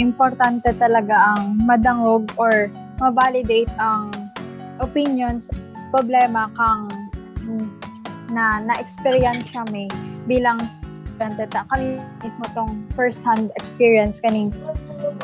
Importante 0.00 0.72
talaga 0.74 1.36
ang 1.36 1.60
madangog 1.68 2.32
or 2.34 2.72
ma-validate 2.96 3.68
ang 3.76 4.10
opinions, 4.80 5.52
problema 5.92 6.48
kang 6.56 6.88
na 8.32 8.58
na-experience 8.64 9.52
siya 9.52 9.68
may 9.68 9.86
bilang 10.24 10.58
estudyante 11.22 11.44
ta 11.52 11.62
kami 11.70 12.00
mismo 12.24 12.44
tong 12.56 12.82
first 12.96 13.20
hand 13.22 13.52
experience 13.60 14.18
kaning 14.24 14.50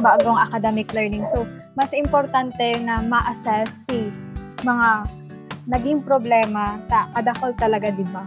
bagong 0.04 0.38
academic 0.38 0.92
learning 0.94 1.26
so 1.26 1.42
mas 1.74 1.90
importante 1.90 2.78
na 2.84 3.02
ma-assess 3.02 3.66
si 3.88 4.07
mga 4.64 5.06
naging 5.68 6.00
problema 6.00 6.80
ta 6.88 7.06
kadakol 7.12 7.52
talaga 7.60 7.92
di 7.92 8.06
ba 8.08 8.24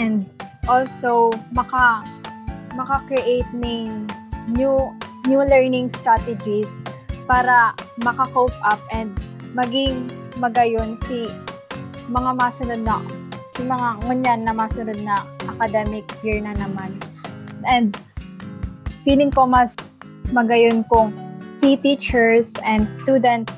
and 0.00 0.24
also 0.66 1.28
maka 1.52 2.00
maka-create 2.76 3.48
ng 3.56 4.06
new 4.56 4.92
new 5.28 5.42
learning 5.44 5.92
strategies 6.00 6.68
para 7.28 7.76
maka-cope 8.00 8.54
up 8.64 8.80
and 8.88 9.12
maging 9.52 10.08
magayon 10.40 10.96
si 11.08 11.28
mga 12.08 12.30
masunod 12.40 12.80
na 12.86 13.02
si 13.52 13.66
mga 13.66 13.88
ngunyan 14.06 14.40
na 14.46 14.54
masunod 14.56 14.96
na 15.04 15.20
academic 15.50 16.06
year 16.24 16.40
na 16.40 16.56
naman. 16.56 16.96
And 17.68 17.92
feeling 19.04 19.34
ko 19.34 19.44
mas 19.44 19.76
magayon 20.32 20.88
kung 20.88 21.12
si 21.60 21.76
teachers 21.76 22.54
and 22.64 22.88
students 22.88 23.52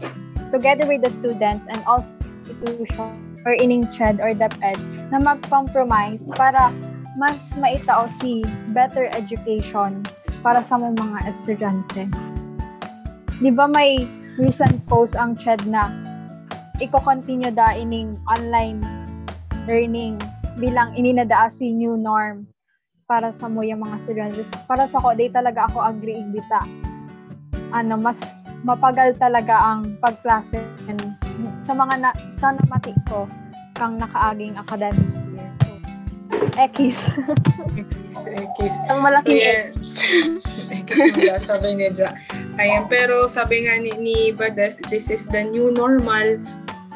together 0.50 0.86
with 0.86 1.02
the 1.02 1.10
students 1.10 1.66
and 1.70 1.78
also 1.86 2.10
institution 2.50 3.40
or 3.46 3.54
ining 3.56 3.86
CHED 3.88 4.20
or 4.20 4.34
DepEd 4.34 4.76
na 5.14 5.18
mag-compromise 5.22 6.26
para 6.34 6.74
mas 7.18 7.38
maitao 7.58 8.10
si 8.20 8.42
better 8.74 9.08
education 9.14 10.02
para 10.42 10.62
sa 10.66 10.78
mga 10.78 11.18
estudyante. 11.30 12.10
Di 13.40 13.50
ba 13.50 13.70
may 13.70 14.04
recent 14.36 14.82
post 14.86 15.16
ang 15.16 15.38
CHED 15.38 15.68
na 15.68 15.88
iko-continue 16.80 17.52
da 17.52 17.76
ining 17.76 18.16
online 18.28 18.80
learning 19.68 20.16
bilang 20.56 20.92
ininada 20.96 21.52
si 21.56 21.72
new 21.72 21.96
norm 21.96 22.48
para 23.04 23.34
sa 23.36 23.50
mo 23.50 23.60
yung 23.66 23.82
mga 23.82 23.96
estudyante. 24.00 24.42
Para 24.70 24.86
sa 24.86 25.02
ko, 25.02 25.12
day 25.16 25.28
talaga 25.32 25.66
ako 25.66 25.82
agree 25.82 26.20
igbita. 26.20 26.62
Ano, 27.74 27.98
mas 27.98 28.18
mapagal 28.64 29.16
talaga 29.16 29.56
ang 29.72 29.96
pagklase 30.00 30.60
sa 31.64 31.72
mga 31.72 31.94
na, 32.02 32.10
sa 32.36 32.52
namati 32.52 32.92
ko 33.08 33.24
kang 33.78 33.96
nakaaging 33.96 34.58
academic 34.58 35.08
year. 35.32 35.50
So, 35.62 35.70
Ekis. 36.60 36.98
Ekis. 38.26 38.74
ang 38.90 39.00
malaking 39.00 39.38
So, 39.38 39.44
yeah. 39.44 40.76
Ekis 40.76 41.00
nila, 41.16 41.40
sabi 41.40 41.78
niya 41.78 41.90
dyan. 41.94 42.14
Ayan, 42.60 42.84
pero 42.90 43.24
sabi 43.30 43.64
nga 43.64 43.80
ni, 43.80 43.94
ni 43.96 44.16
Bades, 44.36 44.76
this 44.92 45.08
is 45.08 45.24
the 45.32 45.40
new 45.46 45.72
normal 45.72 46.36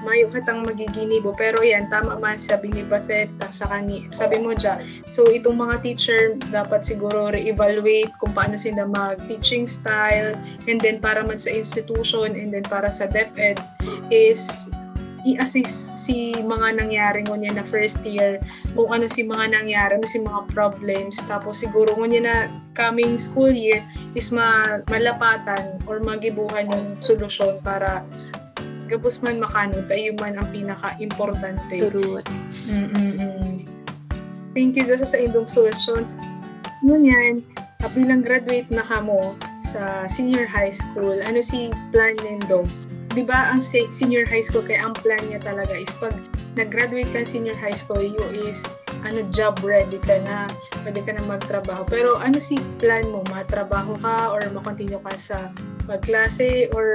mayo 0.04 0.28
katang 0.28 0.62
magiginibo. 0.62 1.32
Pero 1.34 1.64
yan 1.64 1.88
tama 1.88 2.20
man 2.20 2.36
sabi 2.36 2.68
ni 2.70 2.84
Baset 2.84 3.32
sa 3.50 3.66
kani 3.70 4.10
sabi 4.10 4.42
mo 4.42 4.52
dya 4.52 4.82
so 5.06 5.30
itong 5.30 5.56
mga 5.56 5.80
teacher 5.80 6.34
dapat 6.50 6.82
siguro 6.82 7.30
re-evaluate 7.30 8.10
kung 8.18 8.34
paano 8.34 8.58
sila 8.58 8.84
mag 8.84 9.18
teaching 9.30 9.64
style 9.64 10.34
and 10.66 10.82
then 10.82 10.98
para 10.98 11.22
man 11.22 11.38
sa 11.38 11.54
institution 11.54 12.34
and 12.34 12.50
then 12.50 12.66
para 12.66 12.90
sa 12.90 13.06
DepEd 13.06 13.62
is 14.10 14.68
i-assist 15.24 15.96
si 15.96 16.36
mga 16.36 16.84
nangyari 16.84 17.24
ngunyan 17.24 17.56
na 17.56 17.64
first 17.64 18.04
year 18.04 18.36
kung 18.76 18.92
ano 18.92 19.08
si 19.08 19.24
mga 19.24 19.56
nangyari, 19.56 19.96
ano 19.96 20.04
si 20.04 20.20
mga 20.20 20.52
problems. 20.52 21.16
Tapos 21.24 21.64
siguro 21.64 21.96
ngunyan 21.96 22.28
na 22.28 22.52
coming 22.76 23.16
school 23.16 23.48
year 23.48 23.80
is 24.12 24.28
ma 24.28 24.78
malapatan 24.92 25.80
or 25.88 25.96
magibuhan 26.04 26.68
yung 26.68 27.00
solusyon 27.00 27.56
para 27.64 28.04
gabos 28.94 29.18
man 29.26 29.42
makano 29.42 29.83
tayo 29.90 30.14
man 30.22 30.38
ang 30.38 30.48
pinaka-importante. 30.54 31.74
Turut. 31.83 32.22
Mm-mm-mm. 32.48 33.66
Thank 34.54 34.78
you 34.78 34.87
sa 34.87 35.02
sa 35.02 35.18
indong 35.18 35.50
suggestions. 35.50 36.14
Ngunyan, 36.87 37.42
uh, 37.83 37.90
bilang 37.90 38.22
graduate 38.22 38.70
na 38.70 38.87
kamo 38.87 39.35
sa 39.66 40.07
senior 40.07 40.46
high 40.46 40.70
school, 40.70 41.18
ano 41.18 41.42
si 41.42 41.74
plan 41.90 42.14
nindo? 42.22 42.62
'Di 43.11 43.26
ba 43.26 43.50
ang 43.50 43.59
se- 43.59 43.90
senior 43.90 44.22
high 44.26 44.42
school 44.42 44.62
kaya 44.62 44.87
ang 44.87 44.94
plan 45.02 45.18
niya 45.26 45.42
talaga 45.42 45.74
is 45.74 45.90
pag 45.98 46.14
nag-graduate 46.54 47.11
ka 47.11 47.26
senior 47.26 47.59
high 47.59 47.74
school, 47.74 47.98
you 47.98 48.22
is 48.46 48.62
ano 49.02 49.26
job 49.35 49.59
ready 49.61 49.98
ka 50.07 50.22
na, 50.22 50.46
pwede 50.87 51.02
ka 51.02 51.12
na 51.18 51.22
magtrabaho. 51.26 51.83
Pero 51.90 52.16
ano 52.22 52.38
si 52.38 52.57
plan 52.78 53.04
mo? 53.11 53.26
Matrabaho 53.26 53.98
ka 53.98 54.30
or 54.30 54.40
makontinue 54.54 55.02
ka 55.02 55.12
sa 55.18 55.50
pagklase 55.85 56.70
or 56.72 56.94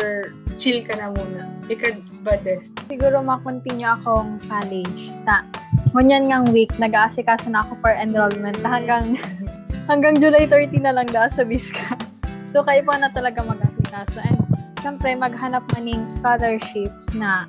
chill 0.55 0.79
ka 0.81 0.95
na 0.95 1.11
muna? 1.11 1.58
Ikaw 1.69 1.91
ba, 2.25 2.33
Des? 2.41 2.73
Siguro 2.89 3.21
makontinue 3.21 3.85
akong 3.85 4.41
college. 4.49 5.13
Ta, 5.23 5.45
ngunyan 5.93 6.25
ngang 6.27 6.49
week, 6.49 6.73
nag-aasikaso 6.81 7.45
na 7.53 7.61
ako 7.61 7.77
for 7.85 7.93
enrollment 7.93 8.57
na 8.65 8.69
hanggang 8.81 9.05
hanggang 9.89 10.17
July 10.17 10.49
30 10.49 10.81
na 10.81 10.93
lang 10.97 11.07
da 11.09 11.29
sa 11.29 11.45
Biska. 11.45 11.95
So, 12.49 12.65
kayo 12.65 12.81
pa 12.81 12.97
na 12.97 13.13
talaga 13.13 13.45
mag-asikaso. 13.45 14.25
And, 14.25 14.41
syempre, 14.81 15.13
maghanap 15.13 15.69
maning 15.77 16.09
scholarships 16.09 17.05
na 17.13 17.45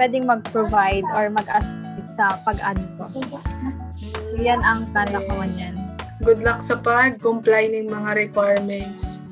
pwedeng 0.00 0.24
mag-provide 0.24 1.04
or 1.12 1.28
mag-assist 1.28 2.16
sa 2.16 2.40
pag-add 2.48 2.80
ko. 2.96 3.12
So, 3.12 4.40
yan 4.40 4.64
ang 4.64 4.88
plan 4.96 5.12
ako 5.12 5.44
ngunyan. 5.44 5.76
good 6.22 6.42
luck 6.42 6.58
sa 6.64 6.78
pag-comply 6.80 7.70
ng 7.70 7.92
mga 7.92 8.10
requirements. 8.28 9.22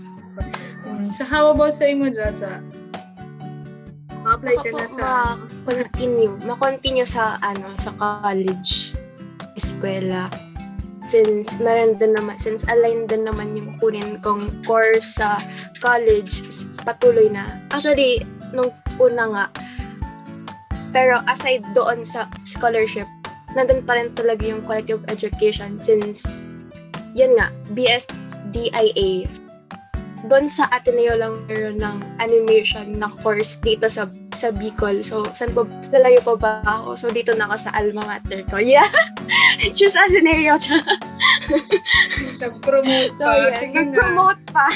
Mm. 0.87 1.11
So, 1.11 1.27
how 1.27 1.51
about 1.51 1.75
sa 1.75 1.90
imo, 1.90 2.12
Jaja? 2.12 2.62
Ma-apply 4.26 4.56
ka 4.58 4.70
na 4.74 4.90
sa... 4.90 5.38
ma-continue, 5.38 6.34
ma-continue 6.42 7.06
sa 7.06 7.38
ano 7.46 7.70
sa 7.78 7.94
college, 7.94 8.98
eskwela. 9.54 10.26
Since 11.06 11.62
meron 11.62 12.02
din 12.02 12.18
naman, 12.18 12.34
since 12.42 12.66
aligned 12.66 13.06
din 13.06 13.22
naman 13.22 13.54
yung 13.54 13.78
kunin 13.78 14.18
kong 14.26 14.66
course 14.66 15.22
sa 15.22 15.38
college, 15.78 16.42
patuloy 16.82 17.30
na. 17.30 17.62
Actually, 17.70 18.26
nung 18.50 18.74
una 18.98 19.30
nga, 19.30 19.46
pero 20.90 21.22
aside 21.30 21.62
doon 21.78 22.02
sa 22.02 22.26
scholarship, 22.42 23.06
nandun 23.54 23.86
pa 23.86 23.94
rin 23.94 24.10
talaga 24.18 24.42
yung 24.42 24.66
quality 24.66 24.98
of 24.98 25.06
education 25.06 25.78
since, 25.78 26.42
yan 27.14 27.38
nga, 27.38 27.54
BSDIA. 27.78 29.45
Doon 30.24 30.48
sa 30.48 30.64
Ateneo 30.72 31.12
lang 31.12 31.44
meron 31.44 31.76
ng 31.76 32.00
animation 32.18 32.96
na 32.96 33.12
course 33.20 33.61
dito 33.61 33.85
sa 33.87 34.09
sa 34.33 34.48
Bicol. 34.48 35.05
So, 35.05 35.29
saan 35.37 35.52
pa, 35.52 35.68
sa 35.85 36.00
layo 36.00 36.24
pa 36.24 36.35
ba 36.35 36.50
ako? 36.64 36.96
So, 36.96 37.07
dito 37.12 37.37
na 37.37 37.44
ako 37.46 37.57
sa 37.68 37.72
alma 37.76 38.02
mater 38.09 38.40
ko. 38.48 38.57
Yeah! 38.64 38.88
Choose 39.76 39.94
Ateneo. 39.94 40.57
Nag-promote 42.42 43.12
So, 43.14 43.24
pa. 43.29 43.33
yeah, 43.37 43.52
Sige 43.61 43.76
na. 43.76 43.79
nag-promote 43.85 44.40
pa. 44.50 44.66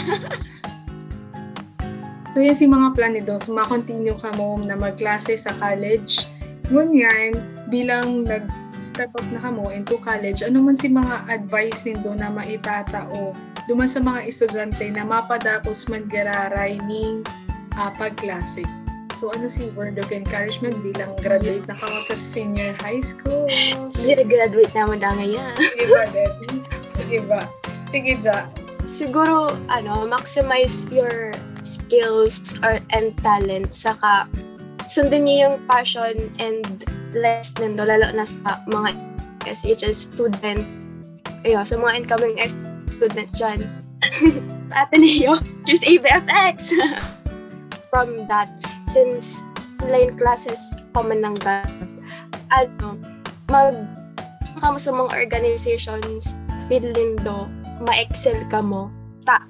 So, 2.30 2.38
yan 2.38 2.54
si 2.54 2.66
mga 2.68 2.94
plan 2.94 3.12
ni 3.16 3.22
So, 3.40 3.50
ma-continue 3.50 4.14
ka 4.14 4.30
mo 4.36 4.60
na 4.60 4.78
magklase 4.78 5.34
sa 5.34 5.50
college. 5.56 6.28
Ngunyan, 6.70 7.34
bilang 7.66 8.22
nag 8.22 8.46
step 8.80 9.12
up 9.12 9.26
na 9.28 9.36
ka 9.36 9.50
mo 9.52 9.68
into 9.68 9.98
college, 10.00 10.40
ano 10.40 10.62
man 10.62 10.72
si 10.72 10.88
mga 10.88 11.28
advice 11.28 11.84
nindo 11.84 12.14
na 12.16 12.32
maitatao 12.32 13.34
duman 13.68 13.88
sa 13.88 14.00
mga 14.00 14.28
estudyante 14.28 14.86
na 14.92 15.04
mapadakos 15.04 15.88
man 15.90 16.06
gararay 16.08 16.80
ning 16.86 17.24
uh, 17.76 17.90
pagklase. 17.98 18.64
So 19.20 19.28
ano 19.36 19.52
si 19.52 19.68
word 19.76 20.00
of 20.00 20.08
encouragement 20.08 20.80
bilang 20.80 21.12
graduate 21.20 21.68
na 21.68 21.76
ka 21.76 22.00
sa 22.00 22.16
senior 22.16 22.72
high 22.80 23.04
school? 23.04 23.44
Sige, 23.92 24.24
graduate 24.24 24.72
naman 24.72 25.04
na 25.04 25.12
ngayon. 25.12 25.54
Diba, 25.76 26.02
Deb? 26.08 26.32
Diba? 27.04 27.42
Sige, 27.84 28.16
Ja. 28.24 28.48
Siguro, 28.88 29.52
ano, 29.68 30.08
maximize 30.08 30.88
your 30.88 31.36
skills 31.62 32.56
or 32.64 32.80
and 32.96 33.12
talent. 33.20 33.76
Saka, 33.76 34.24
sundin 34.88 35.28
niyo 35.28 35.36
yung 35.52 35.56
passion 35.68 36.32
and 36.40 36.64
less 37.12 37.52
nindo, 37.60 37.84
lalo 37.84 38.08
na 38.12 38.24
sa 38.24 38.60
mga 38.72 38.96
SHS 39.46 40.12
student. 40.12 40.64
Ayun, 41.44 41.64
sa 41.64 41.76
mga 41.80 42.04
incoming 42.04 42.36
student 43.00 43.32
dyan. 43.32 43.64
Ateneo, 44.76 45.40
choose 45.64 45.80
ABFX! 45.88 46.76
From 47.90 48.28
that, 48.28 48.52
since 48.92 49.40
online 49.80 50.20
classes 50.20 50.60
man 50.92 51.24
ng 51.24 51.36
ano, 52.52 53.00
mag 53.48 53.88
ka 54.60 54.76
sa 54.76 54.92
mga 54.92 55.16
organizations, 55.16 56.36
feeling 56.68 57.16
do, 57.24 57.48
ma-excel 57.88 58.36
ka 58.52 58.60
mo. 58.60 58.92
Ta, 59.24 59.40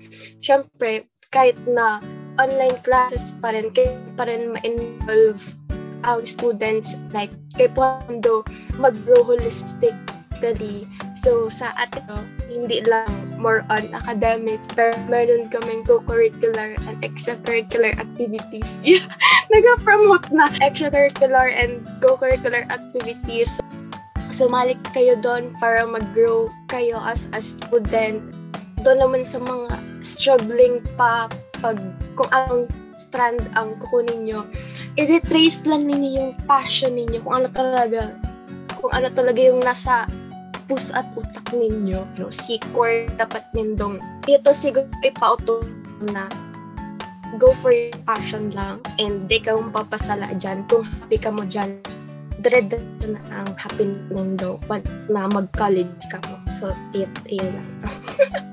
syempre, 0.46 1.10
kahit 1.34 1.58
na 1.66 1.98
online 2.38 2.78
classes 2.86 3.34
pa 3.42 3.50
rin, 3.50 3.74
kahit 3.74 3.98
pa 4.14 4.30
rin 4.30 4.54
ma-involve 4.54 5.42
ang 6.06 6.22
students, 6.22 6.94
like, 7.10 7.34
kay 7.58 7.66
Pondo, 7.74 8.46
mag-grow 8.78 9.26
holistically. 9.26 10.86
So, 11.20 11.52
sa 11.52 11.76
atin, 11.76 12.24
hindi 12.48 12.80
lang 12.88 13.36
more 13.36 13.68
on 13.68 13.92
academics, 13.92 14.64
pero 14.72 14.96
meron 15.04 15.52
kaming 15.52 15.84
co-curricular 15.84 16.80
and 16.88 16.96
extracurricular 17.04 17.92
activities. 18.00 18.80
Yeah, 18.90 19.04
nag-promote 19.52 20.32
na 20.32 20.48
extracurricular 20.64 21.52
and 21.52 21.84
co-curricular 22.00 22.64
activities. 22.72 23.60
Sumali 24.32 24.80
kayo 24.96 25.20
doon 25.20 25.52
para 25.60 25.84
mag-grow 25.84 26.48
kayo 26.72 26.96
as 27.04 27.28
a 27.36 27.44
student. 27.44 28.24
Doon 28.80 29.04
naman 29.04 29.20
sa 29.20 29.44
mga 29.44 29.76
struggling 30.00 30.80
pa 30.96 31.28
pag 31.60 31.76
kung 32.16 32.32
anong 32.32 32.64
strand 32.96 33.44
ang 33.60 33.76
kukunin 33.76 34.24
nyo, 34.24 34.40
i-retrace 34.96 35.68
lang 35.68 35.84
ninyo 35.84 36.10
yung 36.16 36.30
passion 36.48 36.96
ninyo, 36.96 37.20
kung 37.20 37.44
ano 37.44 37.48
talaga, 37.52 38.16
kung 38.80 38.92
ano 38.96 39.12
talaga 39.12 39.40
yung 39.44 39.60
nasa 39.60 40.08
puso 40.70 40.94
at 40.94 41.10
utak 41.18 41.50
ninyo, 41.50 42.06
no, 42.22 42.30
si 42.30 42.62
core 42.70 43.10
dapat 43.18 43.42
nindong, 43.58 43.98
ito 44.30 44.54
siguro 44.54 44.86
ipauto 45.02 45.66
na 46.14 46.30
go 47.42 47.50
for 47.58 47.74
your 47.74 47.90
passion 48.06 48.54
lang 48.54 48.78
and 49.02 49.26
di 49.26 49.42
ka 49.42 49.58
mong 49.58 49.74
papasala 49.74 50.30
dyan. 50.38 50.62
Kung 50.70 50.86
happy 50.86 51.18
ka 51.18 51.34
mo 51.34 51.42
dyan, 51.42 51.82
dread 52.46 52.70
na 53.02 53.18
ang 53.34 53.50
happiness 53.58 54.06
nindo 54.14 54.62
once 54.70 54.86
na 55.10 55.26
mag-college 55.26 55.90
ka 56.14 56.22
mo. 56.30 56.38
So, 56.46 56.70
it, 56.94 57.10
yun 57.26 57.50
lang. 57.50 57.70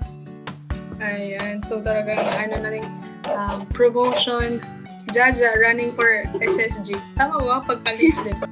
Ayan. 1.06 1.62
So, 1.62 1.86
talagang 1.86 2.26
ano 2.42 2.56
na 2.66 2.70
rin, 2.74 2.86
um, 3.30 3.70
promotion, 3.70 4.58
Jaja 5.16 5.56
running 5.62 5.96
for 5.96 6.26
SSG. 6.42 6.98
Tama 7.16 7.40
ba? 7.40 7.64
Pag-college, 7.64 8.18
di 8.26 8.34
ba? 8.42 8.50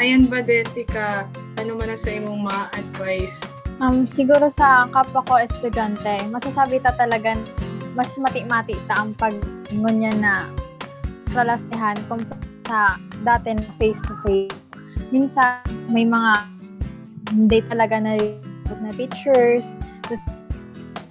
Ayan 0.00 0.26
ba, 0.26 0.42
Detika, 0.42 1.28
ano 1.62 1.78
man 1.78 1.94
sa 1.94 2.10
imong 2.10 2.42
ma-advise? 2.42 3.46
Um, 3.78 4.02
siguro 4.10 4.50
sa 4.50 4.90
kapwa 4.90 5.22
ko 5.30 5.38
estudyante, 5.38 6.26
masasabi 6.34 6.82
ta 6.82 6.90
talaga 6.98 7.38
mas 7.94 8.10
mati-mati 8.18 8.74
ta 8.90 9.06
ang 9.06 9.14
pag-ngunya 9.14 10.10
na 10.18 10.50
kalastihan 11.30 11.94
kumpara 12.10 12.42
sa 12.66 12.98
dati 13.22 13.54
na 13.54 13.64
face-to-face. 13.78 14.54
Minsan, 15.14 15.62
may 15.90 16.02
mga 16.02 16.32
hindi 17.32 17.58
talaga 17.70 17.96
na 18.00 18.18
na 18.80 18.90
teachers, 18.96 19.64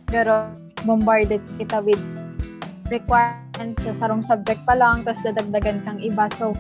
pero 0.10 0.50
bombarded 0.84 1.42
kita 1.62 1.80
with 1.86 2.02
requirements 2.90 3.80
sa 3.86 3.94
sarong 4.02 4.26
subject 4.26 4.60
pa 4.66 4.76
lang, 4.76 5.06
tapos 5.06 5.22
dadagdagan 5.24 5.86
kang 5.86 6.02
iba. 6.02 6.26
So, 6.42 6.58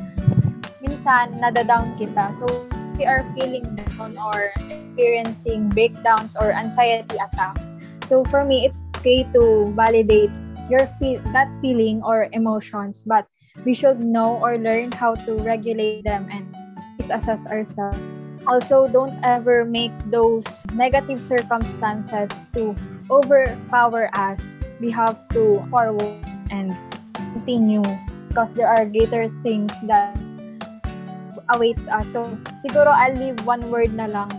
minsan, 0.85 1.35
nadadown 1.41 1.97
kita. 1.97 2.31
So, 2.37 2.45
we 3.01 3.09
are 3.09 3.25
feeling 3.33 3.65
down 3.73 4.13
or 4.13 4.53
experiencing 4.69 5.65
breakdowns 5.73 6.37
or 6.37 6.53
anxiety 6.53 7.17
attacks. 7.17 7.65
So, 8.05 8.21
for 8.29 8.45
me, 8.45 8.69
it's 8.69 8.77
okay 9.01 9.25
to 9.33 9.73
validate 9.73 10.29
your 10.69 10.85
feel 11.01 11.17
that 11.33 11.49
feeling 11.65 12.05
or 12.05 12.29
emotions, 12.29 13.01
but 13.01 13.25
we 13.65 13.73
should 13.73 13.97
know 13.97 14.37
or 14.37 14.61
learn 14.61 14.93
how 14.93 15.17
to 15.25 15.33
regulate 15.41 16.05
them 16.05 16.29
and 16.29 16.45
assess 17.09 17.41
ourselves. 17.49 18.13
Also, 18.45 18.85
don't 18.85 19.17
ever 19.25 19.65
make 19.65 19.91
those 20.13 20.45
negative 20.77 21.25
circumstances 21.25 22.29
to 22.53 22.77
overpower 23.09 24.13
us. 24.13 24.37
We 24.77 24.93
have 24.93 25.17
to 25.33 25.57
forward 25.73 26.21
and 26.53 26.77
continue 27.33 27.81
because 28.29 28.53
there 28.53 28.69
are 28.69 28.85
greater 28.85 29.25
things 29.41 29.73
that 29.89 30.20
awaits 31.49 31.87
us. 31.89 32.05
So, 32.13 32.29
siguro 32.61 32.93
I'll 32.93 33.17
leave 33.17 33.41
one 33.47 33.69
word 33.73 33.93
na 33.97 34.05
lang 34.05 34.29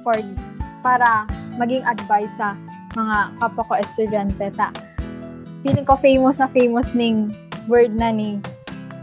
for 0.00 0.16
para 0.80 1.28
maging 1.60 1.84
advice 1.84 2.32
sa 2.40 2.56
mga 2.96 3.36
kapwa 3.40 3.62
ko 3.68 3.72
estudyante 3.76 4.48
ta. 4.56 4.72
Feeling 5.62 5.86
ko 5.86 6.00
famous 6.00 6.40
na 6.40 6.48
famous 6.50 6.90
ning 6.96 7.30
word 7.70 7.94
na 7.94 8.10
ni 8.10 8.42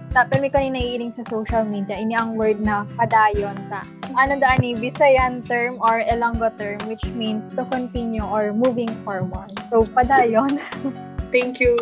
ta 0.10 0.26
pero 0.26 0.42
may 0.42 0.52
kanina 0.52 0.82
naiiling 0.82 1.14
sa 1.14 1.22
social 1.30 1.62
media 1.62 1.94
ini 1.94 2.18
ang 2.18 2.34
word 2.34 2.58
na 2.58 2.86
padayon 2.98 3.54
ta 3.70 3.86
ano 4.18 4.42
daan 4.42 4.58
ni 4.62 4.74
Visayan 4.74 5.46
term 5.46 5.78
or 5.86 6.02
Ilonggo 6.02 6.50
term 6.58 6.82
which 6.90 7.06
means 7.14 7.46
to 7.54 7.62
continue 7.70 8.26
or 8.26 8.50
moving 8.50 8.90
forward 9.06 9.54
so 9.70 9.86
padayon 9.94 10.58
thank 11.30 11.62
you 11.62 11.76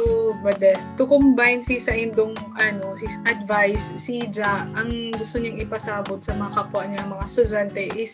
Bades 0.43 0.83
to 0.99 1.07
combine 1.07 1.63
si 1.63 1.79
sa 1.79 1.95
indong 1.95 2.36
ano 2.60 2.93
si 2.95 3.07
advice 3.25 3.95
si 3.97 4.27
Ja 4.29 4.67
ang 4.75 5.15
gusto 5.15 5.39
niyang 5.39 5.63
ipasabot 5.63 6.19
sa 6.21 6.36
mga 6.36 6.51
kapwa 6.53 6.83
niya 6.86 7.07
mga 7.07 7.25
estudyante 7.25 7.83
is 7.95 8.13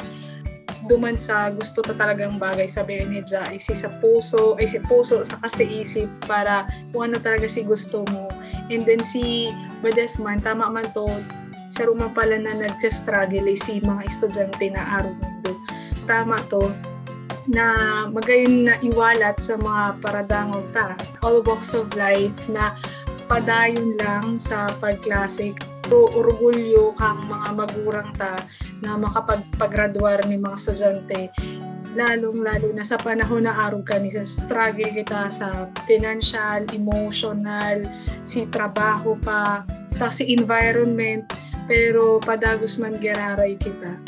duman 0.87 1.15
sa 1.15 1.47
gusto 1.51 1.79
ta 1.79 1.95
talagang 1.95 2.35
bagay 2.35 2.67
sabi 2.67 2.99
ni 3.07 3.23
Ja 3.23 3.47
si 3.55 3.73
sa 3.75 3.87
puso 4.03 4.59
ay 4.59 4.67
si 4.67 4.79
puso 4.83 5.23
sa 5.23 5.39
kasi 5.39 5.63
isip 5.83 6.11
para 6.27 6.67
kung 6.91 7.11
ano 7.11 7.17
talaga 7.19 7.47
si 7.47 7.63
gusto 7.63 8.03
mo. 8.11 8.27
And 8.67 8.83
then 8.83 9.03
si 9.03 9.51
Bades 9.79 10.19
man 10.19 10.43
tama 10.43 10.67
man 10.67 10.87
to 10.91 11.07
sa 11.71 11.87
ruma 11.87 12.11
pala 12.11 12.37
na 12.37 12.53
nagsa-struggle 12.53 13.55
si 13.55 13.79
mga 13.81 14.01
estudyante 14.05 14.67
na 14.69 14.83
araw 15.01 15.13
mundo 15.15 15.55
tama 16.03 16.37
to 16.51 16.69
na 17.49 18.05
magayon 18.07 18.67
na 18.67 18.75
iwalat 18.79 19.39
sa 19.39 19.59
mga 19.59 19.99
paradangog 19.99 20.67
ta. 20.71 20.95
All 21.25 21.43
walks 21.43 21.75
of 21.75 21.91
life 21.95 22.35
na 22.47 22.75
padayon 23.27 23.95
lang 23.99 24.35
sa 24.39 24.71
pagklase 24.79 25.55
pero 25.83 26.09
orgulyo 26.15 26.95
kang 26.95 27.27
mga 27.27 27.49
magurang 27.53 28.11
ta 28.15 28.39
na 28.81 28.95
makapagpagraduar 28.95 30.25
ni 30.25 30.39
mga 30.39 30.57
estudyante 30.57 31.29
lalong-lalo 31.93 32.73
na 32.73 32.81
sa 32.81 32.97
panahon 32.97 33.45
na 33.45 33.53
araw 33.53 33.85
ka 33.85 34.01
ni. 34.01 34.09
Struggle 34.09 34.89
kita 34.89 35.29
sa 35.29 35.69
financial, 35.85 36.65
emotional, 36.73 37.85
si 38.25 38.49
trabaho 38.49 39.13
pa, 39.21 39.61
ta 40.01 40.09
si 40.09 40.33
environment, 40.33 41.29
pero 41.69 42.17
padagos 42.17 42.81
man 42.81 42.97
geraray 42.97 43.53
kita. 43.61 44.01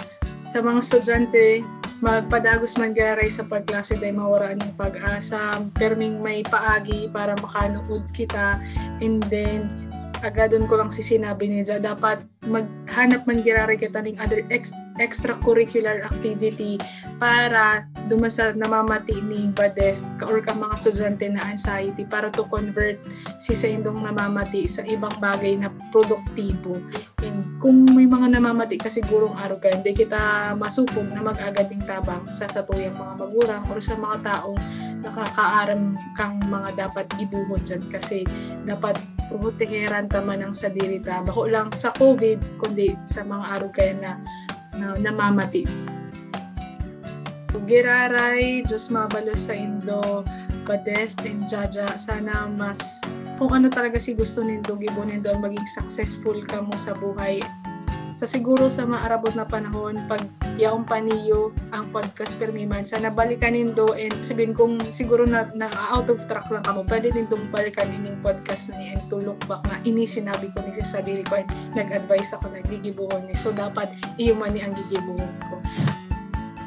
Sa 0.49 0.61
mga 0.61 0.81
estudyante, 0.81 1.61
magpadagos 2.03 2.75
man 2.75 2.91
geraray 2.91 3.31
sa 3.31 3.47
pagklase 3.47 3.95
dahil 3.95 4.19
mawara 4.19 4.51
ng 4.55 4.75
pag-asa, 4.75 5.59
perming 5.76 6.19
may 6.19 6.43
paagi 6.43 7.07
para 7.11 7.36
makanood 7.39 8.03
kita, 8.11 8.59
and 8.99 9.24
then 9.32 9.67
agadon 10.24 10.65
ko 10.67 10.80
lang 10.80 10.91
si 10.91 11.03
sinabi 11.05 11.47
niya, 11.47 11.80
dapat 11.80 12.24
maghanap 12.47 13.24
man 13.28 13.43
girari 13.45 13.80
kita 13.80 14.01
ng 14.03 14.17
other 14.19 14.43
ex- 14.51 14.76
extracurricular 14.99 16.07
activity 16.07 16.79
para 17.19 17.87
dumasa 18.07 18.53
namamati 18.55 19.19
ni 19.23 19.51
Bades 19.51 20.03
or 20.23 20.39
ka 20.39 20.55
mga 20.55 20.75
estudyante 20.75 21.25
na 21.31 21.51
anxiety 21.51 22.03
para 22.05 22.31
to 22.31 22.47
convert 22.47 22.99
si 23.41 23.57
sa 23.57 23.67
indong 23.67 24.03
namamati 24.03 24.67
sa 24.69 24.85
ibang 24.87 25.13
bagay 25.19 25.59
na 25.59 25.71
produktibo. 25.91 26.79
And 27.25 27.43
kung 27.59 27.87
may 27.91 28.05
mga 28.05 28.37
namamati 28.37 28.77
ka 28.77 28.91
sigurong 28.91 29.35
araw 29.35 29.57
ka, 29.57 29.73
hindi 29.73 29.95
kita 29.95 30.53
masupog 30.55 31.09
na 31.11 31.23
mag-agating 31.23 31.83
tabang 31.83 32.29
sa 32.29 32.47
satuyang 32.47 32.95
mga 32.95 33.13
magurang 33.19 33.63
or 33.71 33.81
sa 33.81 33.97
mga 33.97 34.17
taong 34.21 34.59
nakakaaram 35.01 35.97
kang 36.17 36.37
mga 36.47 36.87
dapat 36.87 37.05
gibuhod 37.19 37.61
dyan 37.65 37.83
kasi 37.89 38.25
dapat 38.65 38.97
proteheran 39.29 40.05
taman 40.05 40.45
ang 40.45 40.53
sadiri 40.53 41.01
ta. 41.01 41.25
Bako 41.25 41.49
lang 41.49 41.73
sa 41.73 41.89
COVID, 41.97 42.61
kundi 42.61 42.93
sa 43.09 43.25
mga 43.25 43.45
araw 43.57 43.69
kaya 43.73 43.93
na, 43.97 44.11
na 44.78 44.95
namamati. 44.99 45.65
Giraray, 47.65 48.61
Diyos 48.61 48.93
mabalo 48.93 49.34
sa 49.34 49.57
Indo, 49.57 50.21
Badeth 50.69 51.17
and 51.26 51.49
Jaja. 51.49 51.97
Sana 51.97 52.45
mas 52.45 53.01
kung 53.41 53.49
ano 53.49 53.73
talaga 53.73 53.97
si 53.97 54.13
gusto 54.13 54.45
nindo 54.45 54.78
gibunin 54.78 55.26
doon 55.26 55.41
maging 55.41 55.65
successful 55.65 56.38
ka 56.45 56.61
mo 56.61 56.78
sa 56.78 56.93
buhay 56.93 57.41
sa 58.16 58.24
siguro 58.24 58.72
sa 58.72 58.88
maarabot 58.88 59.36
na 59.36 59.43
panahon 59.43 60.07
pag 60.07 60.24
yaong 60.55 60.88
paniyo 60.88 61.51
ang 61.76 61.91
podcast 61.91 62.39
permiman 62.39 62.88
sana 62.88 63.11
balikan 63.11 63.53
nindo 63.59 63.91
and 63.99 64.16
sabihin 64.24 64.55
kung 64.55 64.80
siguro 64.88 65.28
na, 65.28 65.51
na 65.51 65.68
out 65.91 66.07
of 66.07 66.24
track 66.32 66.47
lang 66.47 66.63
kamo 66.63 66.88
pwede 66.88 67.11
nindo 67.11 67.36
balikan 67.51 67.91
ining 67.91 68.16
podcast 68.24 68.72
na 68.72 68.80
and 68.80 69.03
to 69.11 69.20
look 69.20 69.39
back 69.51 69.59
na 69.68 69.84
ini 69.84 70.07
sinabi 70.07 70.47
ko 70.55 70.63
ni 70.63 70.72
sa 70.80 71.03
sarili 71.03 71.28
ko 71.28 71.43
and 71.43 71.51
nag-advise 71.76 72.32
ako 72.32 72.47
nagigibuhon 72.55 73.28
ni. 73.28 73.36
So 73.36 73.51
dapat 73.51 73.91
iyo 74.16 74.34
man 74.34 74.55
ni 74.55 74.63
ang 74.63 74.72
gigibuhon 74.74 75.34
ko. 75.51 75.59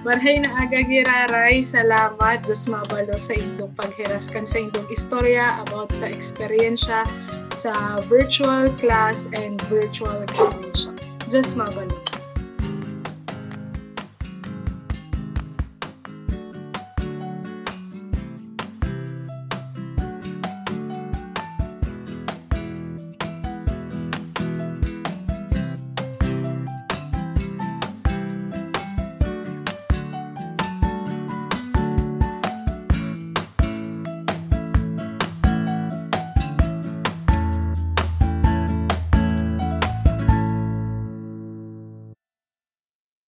Marhay 0.07 0.39
na 0.39 0.55
aga 0.63 0.79
giraray, 0.87 1.59
salamat. 1.59 2.47
Diyos 2.47 2.71
mabalo 2.71 3.19
sa 3.19 3.35
indong 3.35 3.75
paghiraskan 3.75 4.47
sa 4.47 4.63
indong 4.63 4.87
istorya 4.95 5.59
about 5.67 5.91
sa 5.91 6.07
eksperyensya 6.07 7.03
sa 7.51 7.99
virtual 8.07 8.71
class 8.79 9.27
and 9.35 9.59
virtual 9.67 10.23
graduation. 10.31 10.58
Diyos 11.29 11.57
mabalos. 11.57 12.28